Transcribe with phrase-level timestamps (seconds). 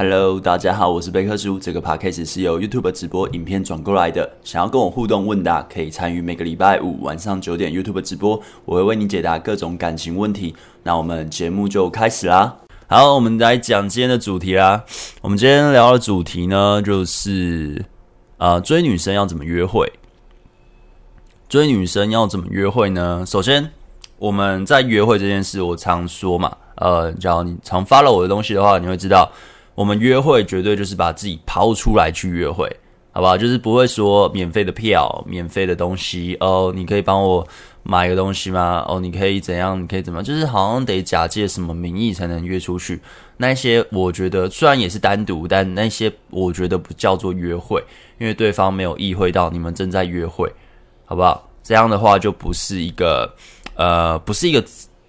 [0.00, 1.58] Hello，大家好，我是贝克叔。
[1.58, 4.30] 这个 podcast 是由 YouTube 直播影片转过来的。
[4.44, 10.54] 想要跟我互动问答，可以参与每个礼拜五晚上九点 YouTube 直播，我会为你解答各种感情问题。
[10.84, 12.58] 那我们节目就开始啦。
[12.86, 14.84] 好，我们来讲今天的主题啦。
[15.20, 17.84] 我们今天聊的主题呢，就是
[18.36, 19.92] 呃，追女生要怎么约会？
[21.48, 23.24] 追女生要怎么约会呢？
[23.26, 23.68] 首先，
[24.18, 29.28] 我们在约会这件事，我常说嘛，呃，只要你常发了我的东西的话，你会知道，
[29.78, 32.68] 我们约会绝对就是把自己抛出来去约会，
[33.12, 33.38] 好不好？
[33.38, 37.46] 就是不会说免费的票、免费的东西哦，你可以帮我
[37.84, 38.84] 买个东西吗？
[38.88, 39.80] 哦，你可以怎样？
[39.80, 40.20] 你可以怎么？
[40.20, 43.00] 就是好像得假借什么名义才能约出去。
[43.36, 47.80] 那些我觉得虽然也是单独，但那些我觉得不叫做约会，
[48.18, 50.52] 因为对方没有意会到你们正在约会。
[51.04, 51.48] 好不好？
[51.62, 53.32] 这样的话就不是一个，
[53.76, 54.64] 呃，不是一个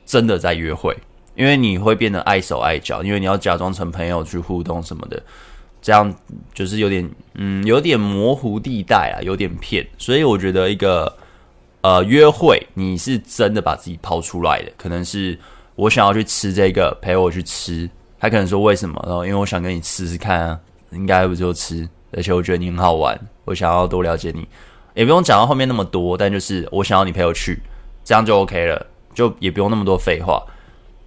[0.05, 0.95] 真的在约会，
[1.39, 5.23] 因为你会变得碍手碍脚，因为你要假装成朋友去互动什么的，
[5.81, 6.13] 这样
[6.53, 9.87] 就是有点，嗯，有点模糊地带啊，有点骗。
[9.97, 11.15] 所以我觉得一个，
[11.79, 15.39] 呃，约会你是真的把自己抛出来的，可能是
[15.75, 19.01] 我想要去吃这个，陪我去吃，他可能说为什么？
[19.07, 20.59] 然后因为我想跟你吃吃看啊，
[20.91, 24.45] 应该不就吃，而且我觉得你很好玩，我想要多了解你。
[24.93, 27.61] 也不用讲到后面那么多，但就是我想要你陪我去，
[28.03, 30.43] 这样就 OK 了，就也不用那么多废话，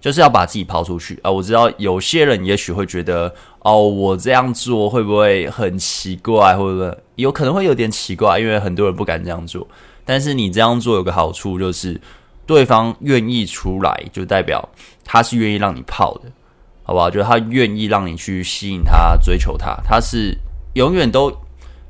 [0.03, 1.31] 就是要把自己抛出去啊！
[1.31, 6.57] 我知道有些人也许会觉得，哦，我这样做会不会很奇怪？
[6.57, 8.37] 会不会有可能会有点奇怪？
[8.37, 9.65] 因为很多人不敢这样做。
[10.03, 12.01] 但是你这样做有个好处，就是
[12.45, 14.67] 对方愿意出来，就代表
[15.05, 16.29] 他是愿意让你泡的，
[16.83, 17.09] 好不好？
[17.09, 20.37] 就是他愿意让你去吸引他、追求他，他是
[20.73, 21.31] 永远都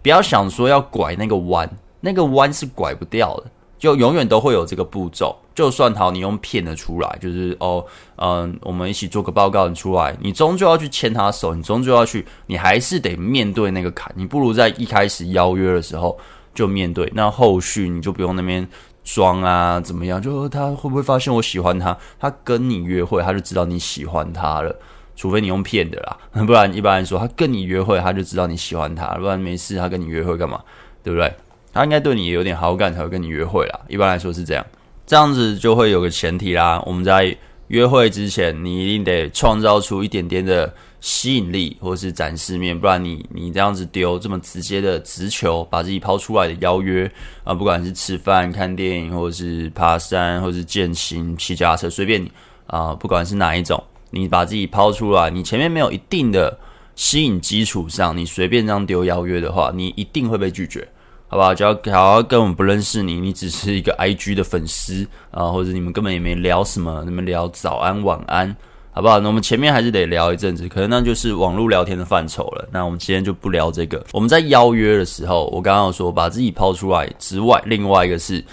[0.04, 1.68] 不要想说要拐那个弯。
[2.00, 3.46] 那个弯是拐不掉的，
[3.80, 5.36] 就永远都会有这个步骤。
[5.56, 14.12] 就算好，你用骗的出来，就是哦，嗯，我们一起做个报告，出来，你终究要去牵他手，你终究要去，你还是得面对那个坎。
[14.16, 16.18] 你不如在一开始邀约的时候
[16.56, 18.68] 就面对，那后续你就不用那边
[19.04, 20.22] 装啊，怎么样？
[20.22, 21.98] 就他会不会发现我喜欢他？
[22.20, 24.76] 他跟你约会，他就知道你喜欢他了。
[25.16, 30.60] 除非你用骗的啦，不然一般来说，他跟你约会，他就知道你喜欢他，不然没事，他跟你约会干嘛？
[31.04, 31.32] 对不对？
[31.72, 34.66] 他应该对你也有点好感才会跟你约会啦，一般来说是这样。
[35.06, 37.36] 这样子就会有个前提啦，我们在
[37.68, 40.72] 约会之前，你一定得创造出一点点的
[41.02, 47.10] 吸引力，或是展示面，不然你你这样子丢这么直接的直球，把自己抛出来的邀约
[47.44, 52.32] 啊，不管是吃饭、看电影，或是爬山，或是健行、骑脚踏车，随便你
[52.68, 53.82] 啊，不管是哪一种，
[54.12, 56.58] 你把自己抛出来，你前面没有一定的
[56.96, 60.88] 吸引基础上，你随便这样丢邀约的话，你一定会被拒绝。
[61.34, 61.56] 好不好？
[61.56, 68.56] 只要好根本不认识你，你只是一个 IG 的粉丝啊，或者你们根本也没聊什么，你们聊早安晚安，
[68.92, 69.20] 好不好？
[69.20, 72.70] 那我们前面还是得聊一阵子，可能那就是网络聊天的范畴了。
[72.72, 74.06] 那我们今天就不聊这个。
[74.12, 78.46] 我们在邀约的时候，我刚刚有说把自己抛出来之外，另外一个是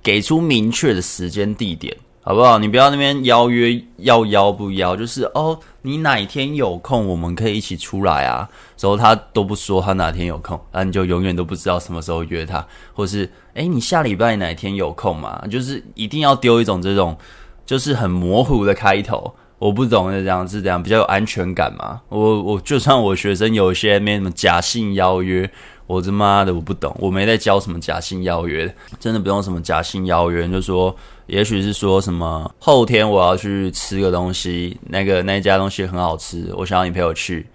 [0.00, 1.92] 给出明确的时间地点。
[2.28, 2.58] 好不好？
[2.58, 8.46] 你不要那边邀约要邀不邀，就是哦，你哪天有空，我们可以一起出来啊。
[8.78, 12.62] 然后他都不说他哪天有空，那你就永远都不知道什么时候约他，
[12.92, 15.42] 或是诶，你下礼拜哪天有空嘛？
[15.50, 17.16] 就是一定要丢一种这种，
[17.64, 19.34] 就是很模糊的开头。
[19.58, 21.98] 我不懂是这样，是这样比较有安全感嘛？
[22.10, 25.50] 我我就算我学生有一些没什么假性邀约。
[25.88, 30.94] 我他妈的我不懂，我没在教什么假性邀约，真的不用什么假性邀约，就说
[31.26, 37.46] 也许是说什么后天我要去吃个东西，那个那家东西很好吃，我想要你陪我去，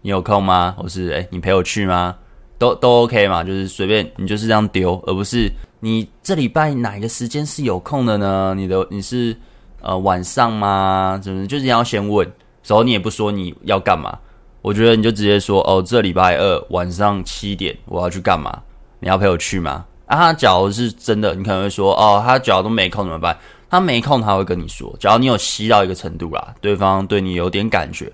[0.00, 0.74] 你有空吗？
[0.78, 2.16] 或是诶，你陪我去吗？
[2.58, 8.54] 都都 OK 嘛，就是随便你就是这样丢，而不是你这礼拜哪一个时间是有空的呢？
[8.56, 9.36] 你的你是
[9.82, 11.20] 呃晚上吗？
[11.22, 12.26] 就是就是你要先问，
[12.64, 14.18] 然后你也不说你要干嘛。
[14.66, 18.60] 我觉得你就直接说哦，这礼拜二晚上七点我要去干嘛？
[18.98, 19.86] 你要陪我去吗？
[20.06, 23.38] 啊，他假如是真的，你可能会说哦，他假如都没空怎么办？
[23.70, 28.12] 他没空他会跟你说，假如你有吸到一个程度啦，对方对你有点感觉，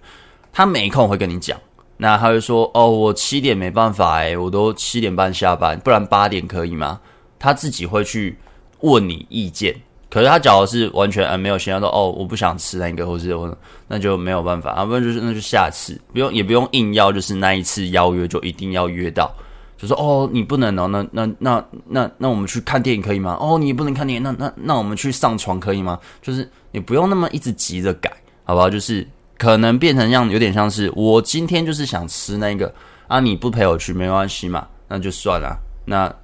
[0.52, 1.58] 他没空会跟你讲，
[1.96, 7.00] 那他会说哦，我七点没办法诶，我都七点半下班，不然八点可以吗？
[7.38, 8.38] 他自己会去
[8.80, 9.74] 问你意见。
[10.12, 13.56] 可是他假如是完全呃没有想到说哦，我不想吃那个，或是我
[13.88, 19.34] 那就没有办法啊，不然就是那就下次不用也不用硬要，就是那一次邀约就一定要约到，
[19.78, 23.38] 就说哦你不能哦，那那那那那我们去看电影可以吗？
[23.40, 25.98] 哦你不能看电影，那那那我们去上床可以吗？
[26.20, 28.12] 就是你不用那么一直急着改，
[28.44, 28.68] 好不好？
[28.68, 32.70] 就是可能变成这样，有点像是我今天就是想吃那个
[33.08, 36.14] 啊，你不陪我去没关系嘛，那就算了，那。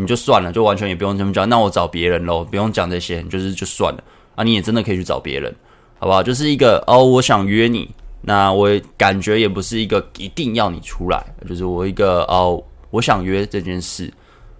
[0.00, 1.48] 你就算了，就完全也不用这么讲。
[1.48, 4.04] 那我找别人喽，不用讲这些，就是就算了
[4.36, 4.44] 啊。
[4.44, 5.52] 你也真的可以去找别人，
[5.98, 6.22] 好不好？
[6.22, 7.90] 就是一个哦，我想约你，
[8.22, 14.12] 那我感觉也不是一个一定要你出来，就是我一个哦，我想约这件事，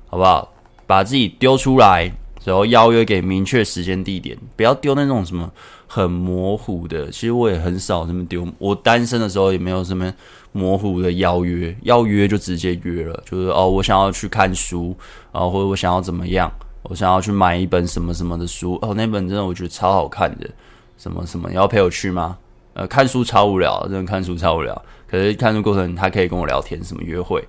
[0.08, 0.52] 好不好？
[0.86, 2.10] 把自己丢出来，
[2.44, 5.50] 然后邀约给明确时间地点，不要丢那种什么
[5.86, 7.10] 很模糊的。
[7.10, 10.12] 其实我也很少这么丢，我单身的时候也没有什么
[10.52, 14.96] 模糊的邀约，邀约就直接约了，就是哦，我想要去看书
[15.32, 16.50] 啊，或者我想要怎么样，
[16.82, 20.48] 我想要去买一本什么什么的书哦，那本真的我觉得超好看的，
[20.96, 22.36] 什么什么，你要陪我去吗？
[22.74, 24.80] 呃，看书超无聊，真的看书超无聊。
[25.08, 27.42] 可是看书过程，他可以跟我聊天，什么约会，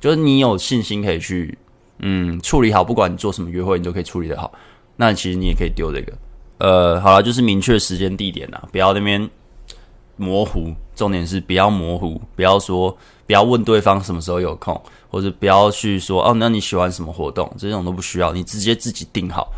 [0.00, 1.56] 就是你有信心可以去，
[2.00, 2.84] 嗯，处理好。
[2.84, 4.52] 不管你做什么约会，你都可以处理得好。
[4.96, 6.12] 那其实你也可以丢这个。
[6.58, 9.30] 呃，好了，就是明确时间地点啊，不要那边
[10.16, 10.74] 模糊。
[10.94, 12.96] 重点是不要模糊，不要说，
[13.26, 14.80] 不要问对方什么时候有空，
[15.10, 17.52] 或者不要去说哦，那你喜欢什么活动？
[17.58, 19.52] 这种都不需要，你直接自己定好。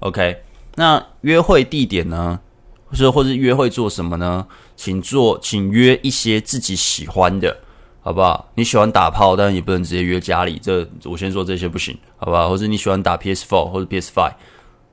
[0.00, 0.42] OK，
[0.76, 2.38] 那约会地点呢？
[2.86, 4.46] 或者或者约会做什么呢？
[4.76, 7.56] 请做，请约一些自己喜欢的，
[8.00, 8.52] 好不好？
[8.54, 10.60] 你喜欢打炮，但也不能直接约家里。
[10.62, 12.48] 这我先说这些不行，好不好？
[12.48, 14.34] 或者你喜欢打 PS Four 或者 PS Five，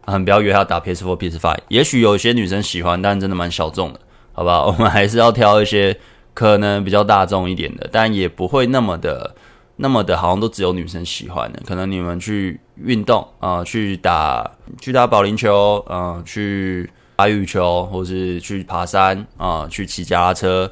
[0.06, 1.60] 啊，不要约他打 PS Four、PS Five。
[1.68, 4.00] 也许有些女生喜欢，但真的蛮小众的，
[4.34, 4.64] 好吧？
[4.68, 5.98] 我们还是要挑一些
[6.34, 9.36] 可能比较大众一点的，但也不会那么的、
[9.78, 11.62] 那么的，好像都只有女生喜欢的。
[11.66, 14.50] 可能你们去运动啊、去打
[14.80, 16.90] 去打保龄球，啊、去。
[17.18, 20.72] 打羽球，或是去爬山啊、去骑脚踏车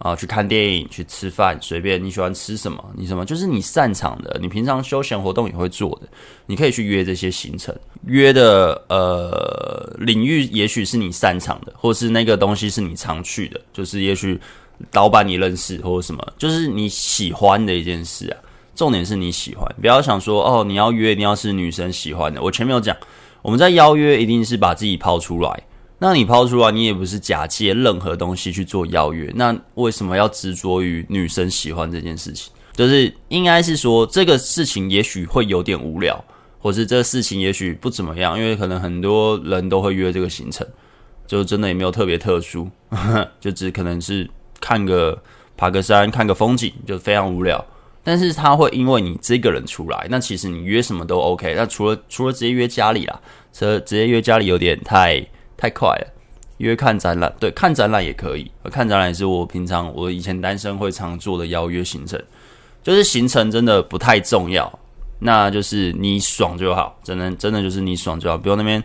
[0.00, 6.08] 啊、去看电影，去吃饭，随便你喜欢吃什么，你什么就是你擅长的，你平常休闲活动也会做的，
[6.46, 7.74] 你可以去约这些行程，
[8.06, 14.40] 约的呃领域也许是你擅长的，或是那个东西是你常去的，就是也许
[14.92, 18.36] 老板你认识或者什么，就是你喜欢的一件事啊。
[18.74, 22.40] 重点是你喜欢，不要想说哦，你要约一定要是女生喜欢的。
[22.40, 22.96] 我前面有讲，
[23.42, 25.62] 我们在邀约一定是把自己抛出来。
[26.02, 32.50] 那你抛出来，你也不是假借任何东西去做邀约，那为什么要执着于女生喜欢这件事情？
[32.72, 36.24] 就是应该是说这个事情也许会有点无聊，
[36.58, 40.66] 或是这个事情也许不怎么样，因为可能很多人都会约这个行程，
[41.26, 42.70] 就真的也没有特别特殊，
[43.38, 44.26] 就只可能是
[44.58, 45.22] 看个
[45.58, 47.62] 爬个山、看个风景，就非常无聊。
[48.02, 51.52] 但是他会因为你这个人出来，那其实你约什么都 OK。
[51.54, 53.20] 那除了除了直接约家里啦，
[53.52, 55.22] 这直接约家里有点太。
[55.60, 56.06] 太快了，
[56.56, 58.50] 约看展览，对，看展览也可以。
[58.70, 62.18] 看展览也是我平常我以前单身会常做的邀约行程，
[62.82, 64.78] 就是行程真的不太重要，
[65.18, 68.82] 那就是你爽就好，真的真的就是你爽就好，不用那边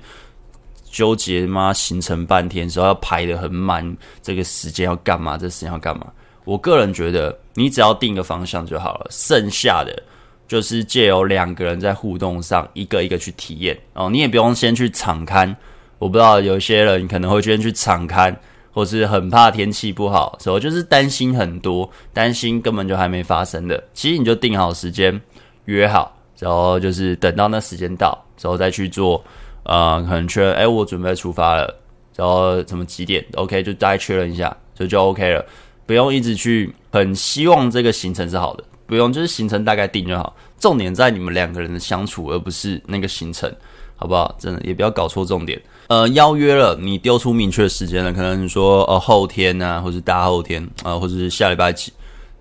[0.92, 6.08] 纠结嘛，行程半天时候要排得很满，这个时间要干嘛，这时间要干嘛？
[6.44, 10.04] 我个人觉得，你只要定个方向就好了，剩下的
[10.46, 15.56] 就是借由两个人在互动上一个一个去体验哦，你也不用先去敞开。
[16.00, 18.36] 我不知道有些人可能会先去场勘，
[18.72, 23.84] 或是很怕天气不好，所以就是担心很多，担心根本就还没发生的。
[23.94, 25.20] 其实你就定好时间，
[25.66, 29.24] 约好，然后就是等到那时间到，然后再去做。
[29.68, 31.76] 呃，可能确认，哎，我准备出发了，
[32.16, 35.44] 然后什么几点？OK，就大概确认一下，就就 OK 了，
[35.88, 40.36] 不用一直去很希望这个行程是好的，不用，就是行程大概定就好。
[40.60, 43.52] 重点在你们两个人的相处，而不是那个行程。
[43.96, 44.36] 好不好？
[44.38, 45.62] 真的也不要搞错重点。
[45.88, 51.94] 呃，邀约了，你丢出明确时间了，可能你说呃后天啊，或是大后天啊、或者是下礼拜几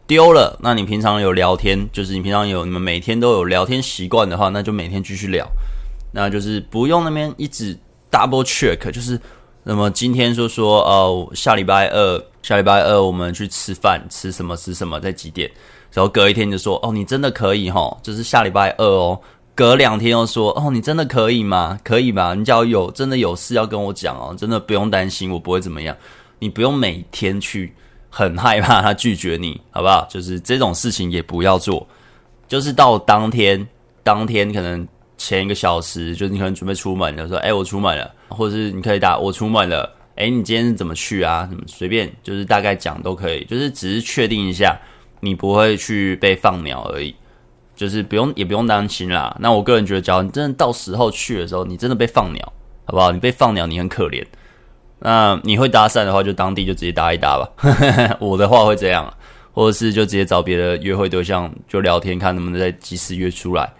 [0.06, 0.58] 丢了。
[0.60, 5.46] 那你平常有聊天，就是你平常有你们每天都有聊天习惯的话，那就每天继续聊。
[6.12, 7.76] 那就是不用那边一直
[8.10, 9.20] double check，就是
[9.62, 15.50] 那么今天说说、呃，下礼拜二，下礼拜二我们去吃饭，吃什么吃什么，在几点？
[15.92, 19.20] 然后隔一天就说哦，你真的可以齁，就是下礼拜二哦。
[19.54, 21.78] 隔两天又说哦，你真的可以吗？
[21.84, 22.34] 可以吧？
[22.34, 25.96] 你只要有真的有事要跟我讲哦，真的不用担心，我不会怎么样。
[26.40, 27.72] 你不用每天去
[28.10, 30.06] 很害怕他拒绝你，好不好？
[30.10, 31.86] 就是这种事情也不要做。
[32.48, 33.64] 就是到当天，
[34.02, 41.46] 当天可能前一个小时，就是你可能准备出门的时候，哎，我出门了，或者是你可以打我出门了，哎，你今天是怎么去啊？
[41.48, 44.76] 什么随便，就是大概讲都可以，就是只是确定一下，
[45.20, 47.14] 你不会去被放鸟而已。
[47.74, 49.36] 就是不用也不用担心啦。
[49.40, 52.52] 那我个人觉得，假如你真的到时候去的时候，你真的被放鸟，
[52.84, 53.10] 好不好？
[53.12, 54.24] 你被放鸟，你很可怜。
[55.00, 57.48] 那你会搭讪的话，就当地就直接搭一搭吧。
[58.20, 59.12] 我的话会这样，
[59.52, 63.70] 或者是就直接找别的约会对象就聊天，看能不能再及时约出来。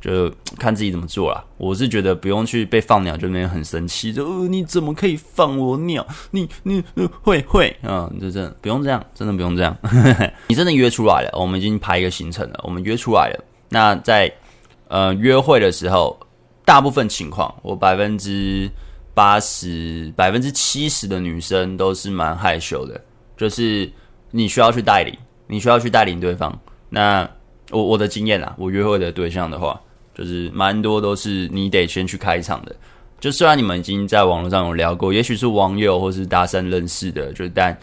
[0.00, 1.44] 就看自己怎么做啦。
[1.58, 6.06] 我是觉得不用去被放鸟，就那边很生气，就、呃、你怎么可以放我鸟？
[6.30, 6.82] 你你、
[7.22, 8.10] 会会啊？
[8.20, 9.76] 就真的不用这样，真的不用这样。
[10.48, 13.44] 你真的约出来了，我们已经排一个行程了，我们约出来了。
[13.68, 14.32] 那在
[14.88, 16.18] 呃约会的时候，
[16.64, 18.70] 大部分情况，我百分之
[19.12, 22.98] 八十、百分之七十的女生都是蛮害羞的，
[23.36, 23.90] 就是
[24.30, 25.14] 你需要去带领，
[25.46, 26.58] 你需要去带领对方。
[26.88, 27.28] 那
[27.70, 29.80] 我我的经验啊，我约会的对象的话，
[30.20, 32.76] 就是蛮多都是你得先去开场的。
[33.18, 37.74] 就虽然你们已经在网络上有聊过，也许是网友或是搭讪认识的，就但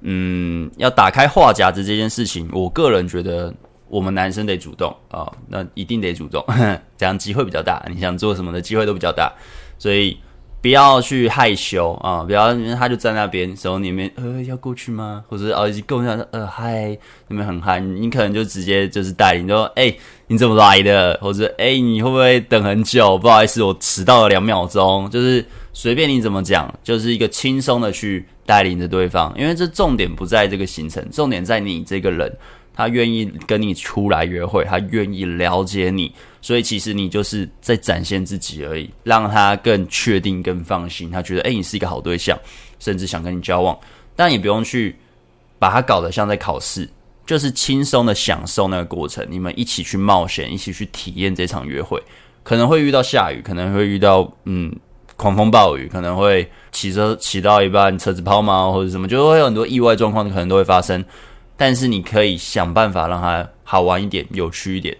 [0.00, 3.52] 嗯，要打开话匣子这件事情，我个人觉得
[3.88, 6.42] 我们男生得主动啊、那一定得主动，
[6.96, 9.30] 这样机会比较大，你想做什么的机会都比较大，
[9.78, 10.16] 所以。
[10.62, 12.22] 不要去害羞啊！
[12.22, 15.24] 不要，他就在那边，手里面呃，要过去吗？
[15.28, 16.96] 或者哦，已经够上呃，嗨，
[17.26, 19.92] 那边很嗨，你可能就直接就是带领说，哎、
[20.32, 21.18] 你怎么来的？
[21.20, 23.18] 或者哎、你会不会等很久？
[23.18, 25.10] 不好意思，我迟到了两秒钟。
[25.10, 32.34] 就是随便你怎么讲，就是一个轻松的去带领着对方，因为这重点不在这个行程，重点在你这个人。
[32.74, 36.10] 他愿意跟你出来约会，他愿意了解你，
[36.40, 41.10] 所以其实你就是在展现自己而已，让他更确定、更放心。
[41.10, 42.34] 他觉得，诶，你是一个好对象，
[42.78, 43.78] 甚至想跟你交往。
[44.16, 44.96] 但也不用去
[45.58, 46.88] 把他搞得像在考试，
[47.26, 49.26] 就是轻松的享受那个过程。
[49.30, 52.02] 你们一起去冒险，一起去体验这场约会。
[52.42, 54.74] 可能会遇到下雨，可能会遇到嗯
[55.16, 61.04] 狂风暴雨，可能会骑车骑到一半车子抛锚或者什么，就会有很多意外状况，可能都会发生。
[61.56, 64.96] 但是你可以想办法让它好玩一点、有趣一点。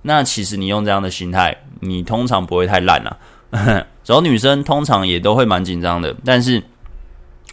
[0.00, 3.16] 那其实你用这样的心态，你通常不会太烂啊。
[4.06, 6.14] 然后女生通常也都会蛮紧张的。
[6.24, 6.62] 但是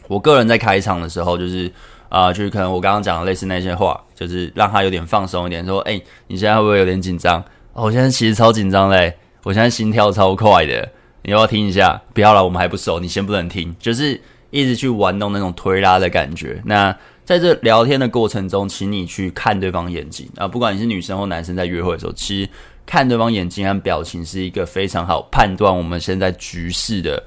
[0.08, 1.70] 我个人在开场的时候，就是
[2.10, 7.40] 啊、就是可能我刚刚讲的类似那些话，就是让他有点放松一点，说：“哎，你现在会不会有点紧张？
[7.74, 10.90] 哦，我现在其实超紧张嘞，我现在心跳超快的。
[11.24, 12.02] 你要不要听一下？
[12.14, 13.76] 不要了，我们还不熟，你先不能听。
[13.80, 14.20] 就是
[14.52, 16.62] 一直去玩弄那种推拉的感觉。
[16.66, 16.96] 那。
[17.26, 22.48] 在这聊天的过程中，请你去看对方眼睛啊，不管你是女生或男生，在约会的时候，其实
[22.86, 27.24] 看对方眼睛和表情是一个非常好判断我们现在局势的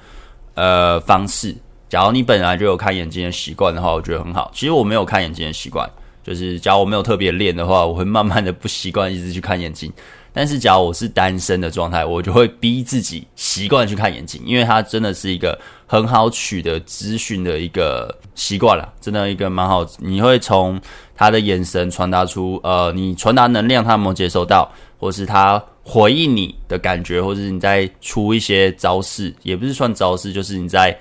[0.54, 1.52] 呃方式。
[1.88, 4.50] 假如你本来就有看眼睛的习惯的话，我觉得很好。
[4.54, 5.88] 其实我没有看眼睛的习惯，
[6.22, 9.92] 就是假如我没有特别练的话，我会慢慢的不习惯一直去看眼睛。
[10.30, 19.84] 但是，假如我是单身的状态，我就会逼自己习惯去看眼睛，因为它真的是一个很好取得资讯的一个习惯了，真的一个蛮好。
[19.98, 20.80] 你会从
[21.16, 30.96] 他的眼神传达出，呃，你传达能量，他有没有接收到，或是他回应你的感觉，或是你在出一些招式，也不是算招式，就是你在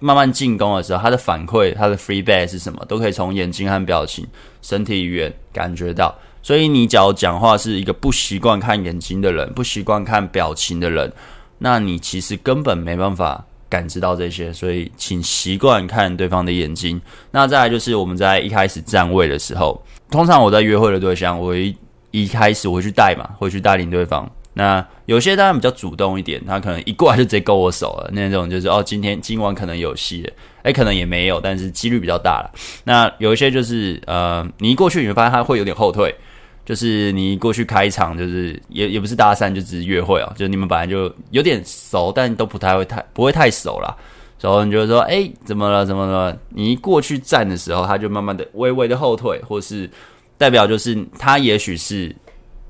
[0.00, 4.26] 慢慢进攻的时候，他的反馈，他的 feedback 是什么，都可以从眼睛和表情、
[4.62, 6.12] 身体语言感觉到。
[6.42, 11.12] 所以你假如讲话是一个不习惯看眼睛的人，不习惯看表情的人，
[11.58, 14.50] 那你其实根本没办法感知到这些。
[14.50, 16.98] 所以请习惯看对方的眼睛。
[17.30, 21.76] 那再来就是我们在一开始站位的时候，通常我在约会的对象，我一
[22.10, 24.26] 一开始我会去带嘛，会去带领对方。
[24.60, 30.32] 那有些当然比较主动一点，他可能一过来就直接勾我手了，那种就是哦，今天今晚可能有戏了，
[30.64, 32.50] 诶，可能也没有，但是几率比较大了。
[32.84, 36.14] 那有一些就是呃，你一过去你会发现他会有点后退。
[36.62, 40.32] 就是你一过去开场，就是也也不是搭讪，就只是约会哦。
[40.36, 43.96] 就你们本来就有点熟，但都不太会太不会太熟啦。
[44.40, 45.84] 然后你就说：“哎，怎么了？
[45.84, 49.90] 怎么了？”你一过去站的时候，他就慢慢的微微的后退，或是
[50.38, 52.14] 代表就是他也许是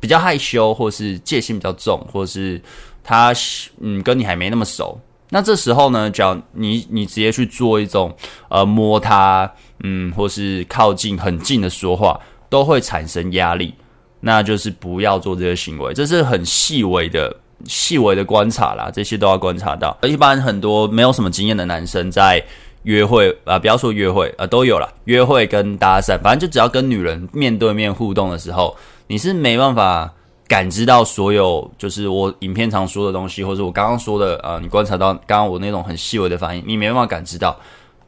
[0.00, 2.60] 比较害羞，或是戒心比较重，或是
[3.04, 3.32] 他
[3.80, 4.98] 嗯跟你还没那么熟。
[5.28, 8.12] 那这时候呢，只要你你直接去做一种
[8.48, 9.48] 呃摸他，
[9.84, 13.72] 嗯，或是靠近很近的说话，都会产生压力。
[14.22, 19.96] 那就是不要做这些行为，这是很细微的、细微的观察啦，这些都要观察到。
[20.02, 22.44] 一般很多没有什么经验的男生在
[22.82, 24.86] 约会啊、不要说约会啊、都有啦。
[25.04, 28.76] 约会跟搭讪，反正就只要跟女人面对面互动的时候，
[29.10, 30.08] 你是没办法
[30.46, 37.58] 感知到所有，就是我影片常说的东西，或者我刚刚说的啊、呃，你观察到刚刚我那种很细微的反应，你没办法感知到，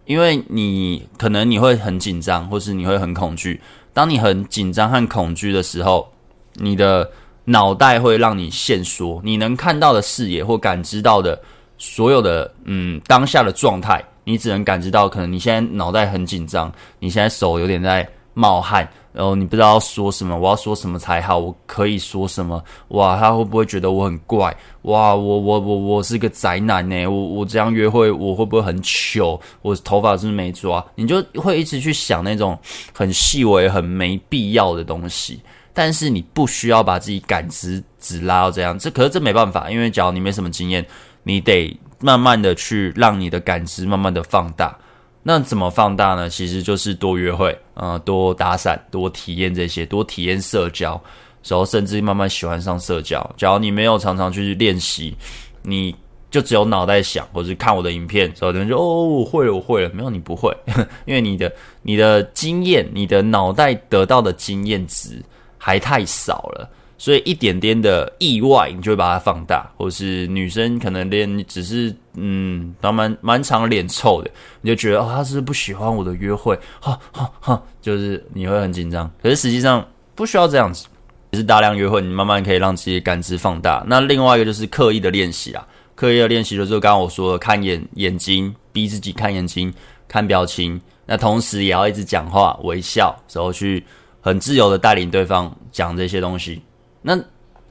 [0.05, 3.61] 因为你可能你会很紧张，或是你会很恐惧。
[3.93, 6.09] 当你很紧张和恐惧的时候，
[6.55, 7.11] 你的
[7.47, 11.37] 脑袋会让你限缩，你能看到的视野或感知到的
[11.79, 18.89] 所有的嗯当下的状态，你只能感知到可能你现在脑袋很紧张，你现在手有点在冒汗。
[19.13, 21.39] 然后你不知道说什么，我要说什么才好？
[21.39, 22.63] 我可以说什么？
[22.89, 24.57] 哇，他会不会觉得我很怪？
[24.83, 27.07] 哇，我我我我是个宅男呢？
[27.07, 29.39] 我我这样约会，我会不会很糗？
[29.61, 30.85] 我头发是不是没抓？
[30.95, 32.59] 你就会一直去想那种
[32.95, 35.41] 很细微、很没必要的东西。
[35.75, 40.85] 但是你不需要把自己感知只拉到这样，这可是这没办法，因为假如你没什么经验，
[41.23, 44.77] 你得慢慢的去让你的感知慢慢的放大。
[45.23, 46.29] 那怎么放大呢？
[46.29, 51.01] 其实就是多约会，呃，多搭讪，多体验这些，多体验社交，
[51.45, 53.19] 然后甚至慢慢喜欢上社交。
[53.37, 55.17] 假如你没有常常去练习，
[55.63, 55.95] 你
[56.29, 59.91] 就只有脑袋想，或者是看我的影片，所以有人就哦，我会了，我会了。
[59.95, 60.53] 没有，你不会，
[61.07, 61.53] 因为你的
[61.83, 65.23] 你的经验，你的脑袋得到的经验值
[65.57, 66.69] 还太少了，
[67.03, 69.69] 所以一点点的意外，你就会把它放大。
[69.77, 74.31] 或是女生可能连只是嗯，她蛮蛮长脸臭的，
[74.61, 79.11] 你就觉得哦，她是不喜欢我的约会，哈哈哈，就是你会很紧张。
[79.21, 80.87] 可是实际上不需要这样子，
[81.33, 83.83] 只是大量约会，你慢慢可以让自己的感知放大。
[83.85, 85.67] 那另外一个就是刻意的练习啊。
[85.97, 89.75] 刻意的练习就是刚刚我说的，看眼眼睛，逼自己看眼睛，
[90.07, 90.81] 看表情。
[91.05, 93.85] 那同时也要一直讲话、微笑，然后去
[94.21, 96.63] 很自由的带领对方讲这些东西。
[97.03, 97.19] 那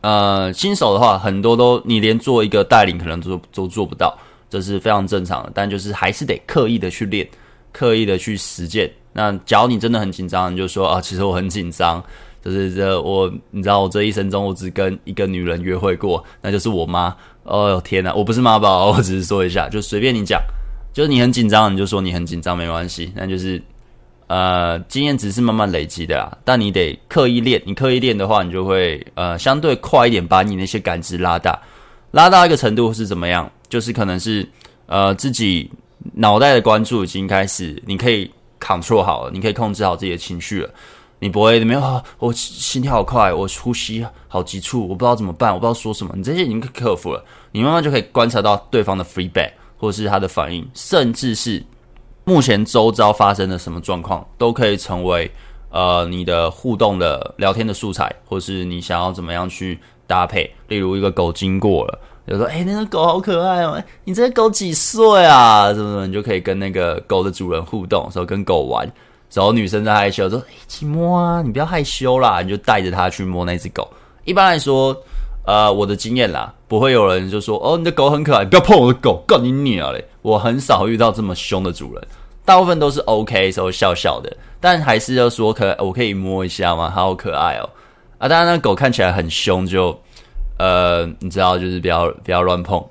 [0.01, 4.17] 呃，新手的话，很多都你连做一个带领可能都都做不到，
[4.50, 5.51] 这是非常正常的。
[5.53, 7.27] 但就是还是得刻意的去练，
[7.71, 8.91] 刻意的去实践。
[9.13, 12.03] 那假如你真的很紧张，你就说啊，其实我很紧张，
[12.43, 17.15] 就是这我你知道，我这一生中我只跟一个女人约会过，那就是我妈。
[17.43, 20.39] 哦天哪，我不是妈宝， 我只是说一下，就随便你讲，
[20.93, 23.11] 就是你很紧张，你就说你很紧张，没关系。
[23.15, 23.61] 那就是
[24.31, 27.61] 呃，经验值是慢慢累积的啊，但你得刻意练。
[27.65, 31.59] 你刻意练的话，你就会呃相对快一点，把你那些感知拉大，
[32.11, 33.51] 拉到一个程度是怎么样？
[33.67, 34.47] 就是可能是
[34.85, 35.69] 呃自己
[36.13, 40.69] 脑袋的关注已经开始，你可以 control 好了，你可以控制好自己的情绪了。
[41.19, 42.03] 你不会没有？
[42.19, 46.13] 我心跳好快，我呼吸好急促，我不知道怎么办，我不知道说什么。
[46.15, 47.21] 你这些已经克服了，
[47.51, 51.61] 你慢慢就可以观察到对方的 feedback，或者是他的反应，甚至是
[52.24, 55.30] 目前周遭发生的什么状况，都可以成为
[55.70, 60.50] 呃你的互动的聊天的素材，或是你想要怎么样去搭配。
[60.68, 63.82] 例如一个狗经过了，就说：“哎，那个狗好可爱哦！
[64.04, 65.74] 你这个狗几岁啊？
[65.74, 68.90] 什么什么？”你就可以跟那个狗的主人互动，说跟狗玩。
[69.34, 73.90] 然后女生在害羞，说：“一起摸啊，你不要害羞啦。”你就带着她去摸那只狗。
[74.25, 74.96] 一般来说，
[75.51, 82.01] 呃，我的经验啦，不会有人就说：“哦，你的狗很可爱，不要碰我的狗，干你娘嘞！”我很少遇到这么凶的主人，
[82.46, 86.89] 大部分都是 OK，时候笑笑的，但还是要说可我可以摸一下吗？
[86.89, 87.70] 好可爱哦！
[88.17, 89.93] 啊，当然那狗看起来很凶，就
[90.58, 92.81] 呃，你知道，就是不要不要乱碰，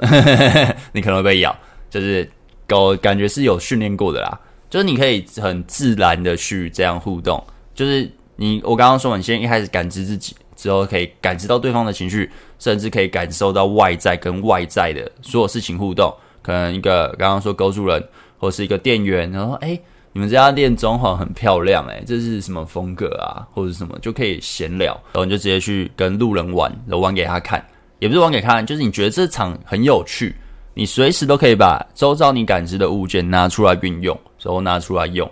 [0.92, 1.56] 你可能会被咬。
[1.88, 2.30] 就是
[2.68, 4.38] 狗感觉是有训练过的啦。
[4.68, 7.42] 就是你可以很自然的去这样互动，
[7.74, 16.14] 就是你我刚刚说，你先一开始感知自己，之后可以感知到对方的情绪，甚至可以感受到外在跟外在的所有事情互动。
[16.42, 18.02] 可能一个刚刚说狗主人，
[18.38, 19.78] 或是一个店员，然后哎，
[20.12, 27.64] 你们这家店装潢很漂亮，诶，这是什么风格啊，或者什么就可以闲聊，然后你就直接去跟路人玩，然后玩给他看，
[27.98, 30.34] 也不是玩给他看，就是你觉得这场很有趣。
[30.72, 35.28] 你随时都可以把周遭你感知的物件拿出来运用，然后拿出来用，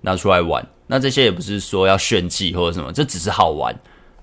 [0.00, 0.64] 拿出来玩。
[0.86, 3.74] 那这些也不是说要炫技或者什么，这只是好玩，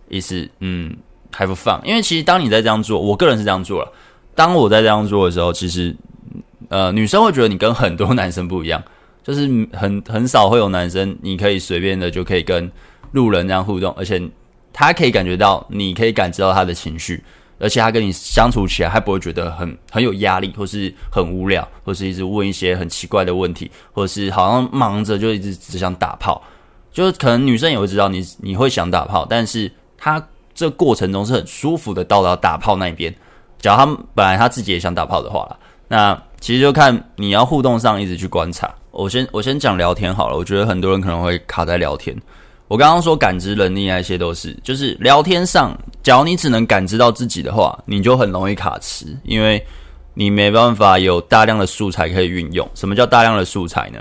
[0.10, 0.96] 意思嗯
[1.32, 1.82] 还不放。
[1.86, 3.92] 因为其实当你在这样做，我个人是这样做了。
[4.36, 5.96] 当我在这样做的时候，其实
[6.70, 8.84] 呃女生会觉得你跟很多男生不一样，
[9.24, 12.70] 就是很很少会有男生你可以随便的就可以跟
[13.12, 14.22] 路人这样互动，而且
[14.74, 17.24] 他可以感觉到，你可以感知到他的情绪。
[17.62, 26.42] 而且他跟你相处起来，他不会觉得很很有压力，或是很无聊，或是一直问一些很奇怪的问题，或是好像忙着就一直只想打炮。
[26.94, 29.70] 就可能女生也会知道你你会想打炮，但是
[30.00, 33.14] 他这过程中是很舒服的到达打炮那边。
[33.60, 33.86] 假如他
[34.16, 35.58] 本来他自己也想打炮的话，
[35.88, 38.74] 那其实就看你要互动上一直去观察。
[38.92, 42.16] 我先我先讲聊天好了，我觉得很多人可能会卡在聊天。
[42.68, 49.64] 我刚刚说感知能力那些都是，就是聊天上，假如你只能感知到自己的话，你就很容易卡词，因为
[50.14, 52.68] 你没办法有大量的素材可以运用。
[52.76, 54.00] 什么叫大量的素材呢？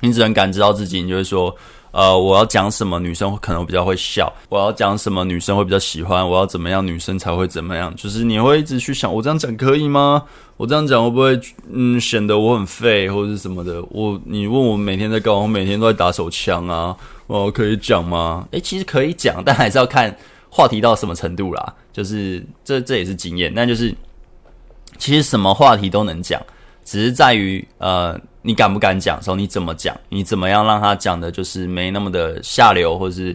[0.00, 1.54] 你只能感知到自己，你就会说，
[1.92, 7.94] 呃，我要讲什么女生可能比较会笑，我要讲什么女生会比较喜欢，我要怎么样女生才会怎么样？
[7.94, 10.22] 就是你会一直去想，我这样讲可以吗？
[10.56, 11.38] 我这样讲会不会
[11.70, 13.82] 嗯显得我很废或者是什么的？
[13.90, 15.40] 我你问我每天在干嘛？
[15.40, 16.96] 我每天都在打手枪啊。
[17.26, 18.46] 哦，可以讲吗？
[18.50, 20.14] 诶，其实可以讲，但还是要看
[20.50, 21.74] 话题到什么程度啦。
[21.92, 23.94] 就是这这也是经验，那就是
[24.98, 26.40] 其实什么话题都能讲，
[26.84, 33.34] 只是在于呃你敢不敢讲的时候，你怎么讲，你怎么样让他讲的就是没那么的下流，或是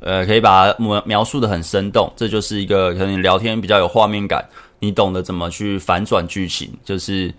[0.00, 2.12] 呃可以把它描描述的很生动。
[2.16, 4.44] 这就是一个可能聊天比较有画面感，
[4.78, 7.32] 你懂得怎么去反转剧情，就是。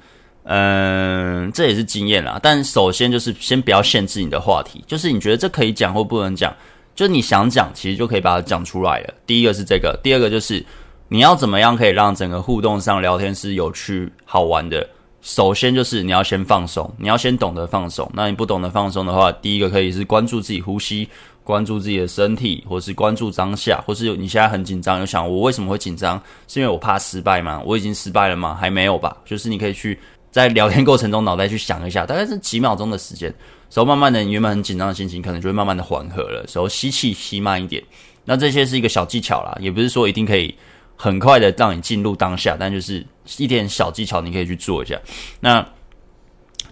[0.51, 2.39] 嗯，这也是经验啦。
[2.41, 6.51] 但首先就是先不要限制你的话题，就是你觉得这可以讲或不能讲，
[6.95, 9.13] 就是你想讲，其实就可以把它讲出来了。
[9.27, 10.65] 第一个是这个，第二个就是
[11.07, 14.87] 你要怎么样可以让整个互动上聊天是有趣好玩的。
[15.21, 18.09] 首先就是你要先放松，你要先懂得放松。
[18.13, 21.07] 那你不懂得放松的话，第一个可以是关注自己呼吸，
[21.43, 26.21] 关注自己的身体，或是关注当下，或是你现在很紧张，有想我为什么会紧张？
[26.47, 27.61] 是因为我怕失败吗？
[27.65, 28.55] 我已经失败了吗？
[28.55, 29.17] 还没有吧？
[29.25, 29.99] 就是你可以去
[30.31, 33.29] 在聊天过程中脑袋去想一下，大概是几秒钟的时间，
[33.73, 36.45] 然后慢慢的，你原本很紧张的心情可能就会慢慢的缓和了。
[36.53, 37.83] 然后吸气吸慢一点，
[38.23, 40.55] 那这些是一个小技巧啦，也不是说一定可以
[41.01, 43.05] 很快的让你进入当下，但就是
[43.37, 44.99] 一点小技巧你可以去做一下。
[45.39, 45.65] 那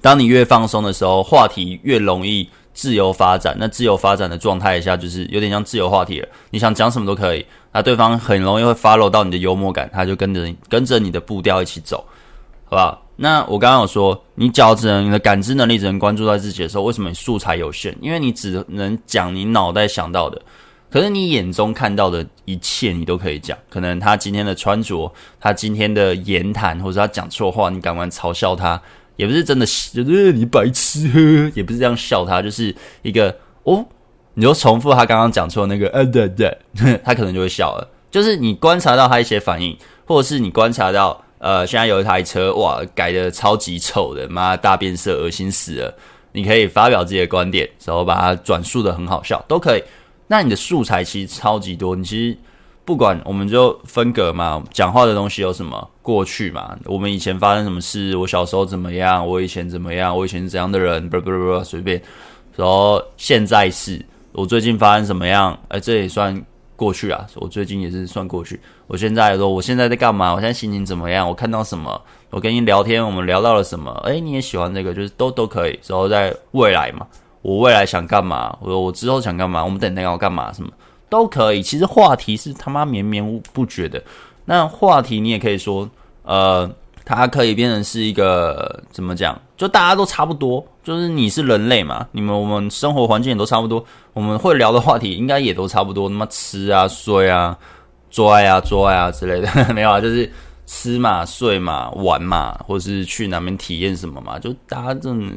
[0.02, 2.48] 当你越放松的时候，话题越容易。
[2.78, 6.28] 自由发展，那自由发展的状态下，就是有点像自由话题了。
[6.52, 12.06] 你想讲什么都可以，那对方很容易会 follow 到你的幽默感，他就跟着跟着你的步调一起走，
[12.66, 13.02] 好吧？
[13.16, 17.98] 那我刚刚有说，你只要只能你的感知能力只能关注在自己的时候，为什么你素材有限？
[18.00, 20.40] 因为你只能讲你脑袋想到的，
[20.90, 23.58] 可是你眼中看到的一切你都可以讲。
[23.70, 28.82] 可能他今天的穿着，他今天的言谈，或者他讲错话，你敢不敢嘲笑他？
[29.18, 33.86] 也不是真的，就是你白痴呵，也不是这样笑他，就是一个哦，
[34.36, 36.56] 你就重复他刚刚讲错那个，啊对对，
[37.04, 37.90] 他可能就会笑了。
[38.12, 45.94] 就是你观察到他一些反应，或者是你观察到，呃，现在有一台车，哇，改得超级丑的，妈大变色，恶心死了。
[46.32, 49.84] 你可以发表自己的观点，然后把它转述得很好笑，都可以。
[50.28, 52.38] 那你的素材其实超级多，你其实。
[52.86, 56.74] 不管我们就分隔嘛，讲话的东西有什么过去嘛？
[56.86, 58.16] 我们以前发生什么事？
[58.16, 59.28] 我小时候怎么样？
[59.28, 60.18] 我以前怎么样？
[60.18, 61.10] 我以前是怎样的人？
[61.10, 62.02] 不不不，随便。
[62.56, 65.60] 然后现在是我最近发生什么样？
[65.68, 66.42] 哎，这也算
[66.78, 67.28] 过去啊。
[67.36, 68.58] 我最近也是算过去。
[68.88, 70.32] 我现在说，我现在在干嘛？
[70.34, 71.28] 我现在心情怎么样？
[71.28, 72.02] 我看到什么？
[72.30, 73.92] 我跟你聊天，我们聊到了什么？
[74.06, 74.94] 哎，你也喜欢这个？
[74.94, 75.78] 就是都都可以。
[75.88, 77.06] 然后在未来嘛，
[77.48, 78.54] 我未来想干嘛？
[78.60, 79.64] 我我之后想干嘛？
[79.64, 80.52] 我们等等要干嘛？
[80.52, 80.70] 什么？
[81.08, 84.04] 都可以，其实话题是他妈绵绵不绝的。
[84.44, 85.90] 那话题你也可以说，
[86.24, 86.70] 呃，
[87.06, 89.40] 它可以变成是一个怎么讲？
[89.56, 93.82] 就大家都差不多，就是你是人类嘛，你们我们生活环境也都差不多，
[94.12, 96.10] 我们会聊的话题应该也都差不多。
[96.10, 97.58] 那么吃啊、睡啊、
[98.10, 100.30] 做爱啊、做爱啊之类的， 没有啊，就是
[100.66, 105.32] 吃嘛、睡嘛、玩嘛，或是去哪边体验什么嘛，就大家这种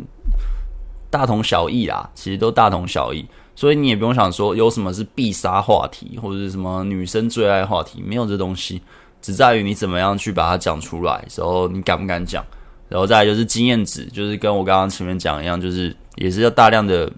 [1.10, 3.26] 大同小异啦，其实都大同小异。
[3.56, 8.80] 所以你也不用想说有什么是必杀话题，或者是什么女生最爱话题，没有这东西，
[9.20, 12.42] 只在于你怎么样去把它讲出来，时候你敢不敢讲，
[12.88, 17.12] 然后再就是经验值，就是跟我刚刚前面讲一样，就是也是要大量的、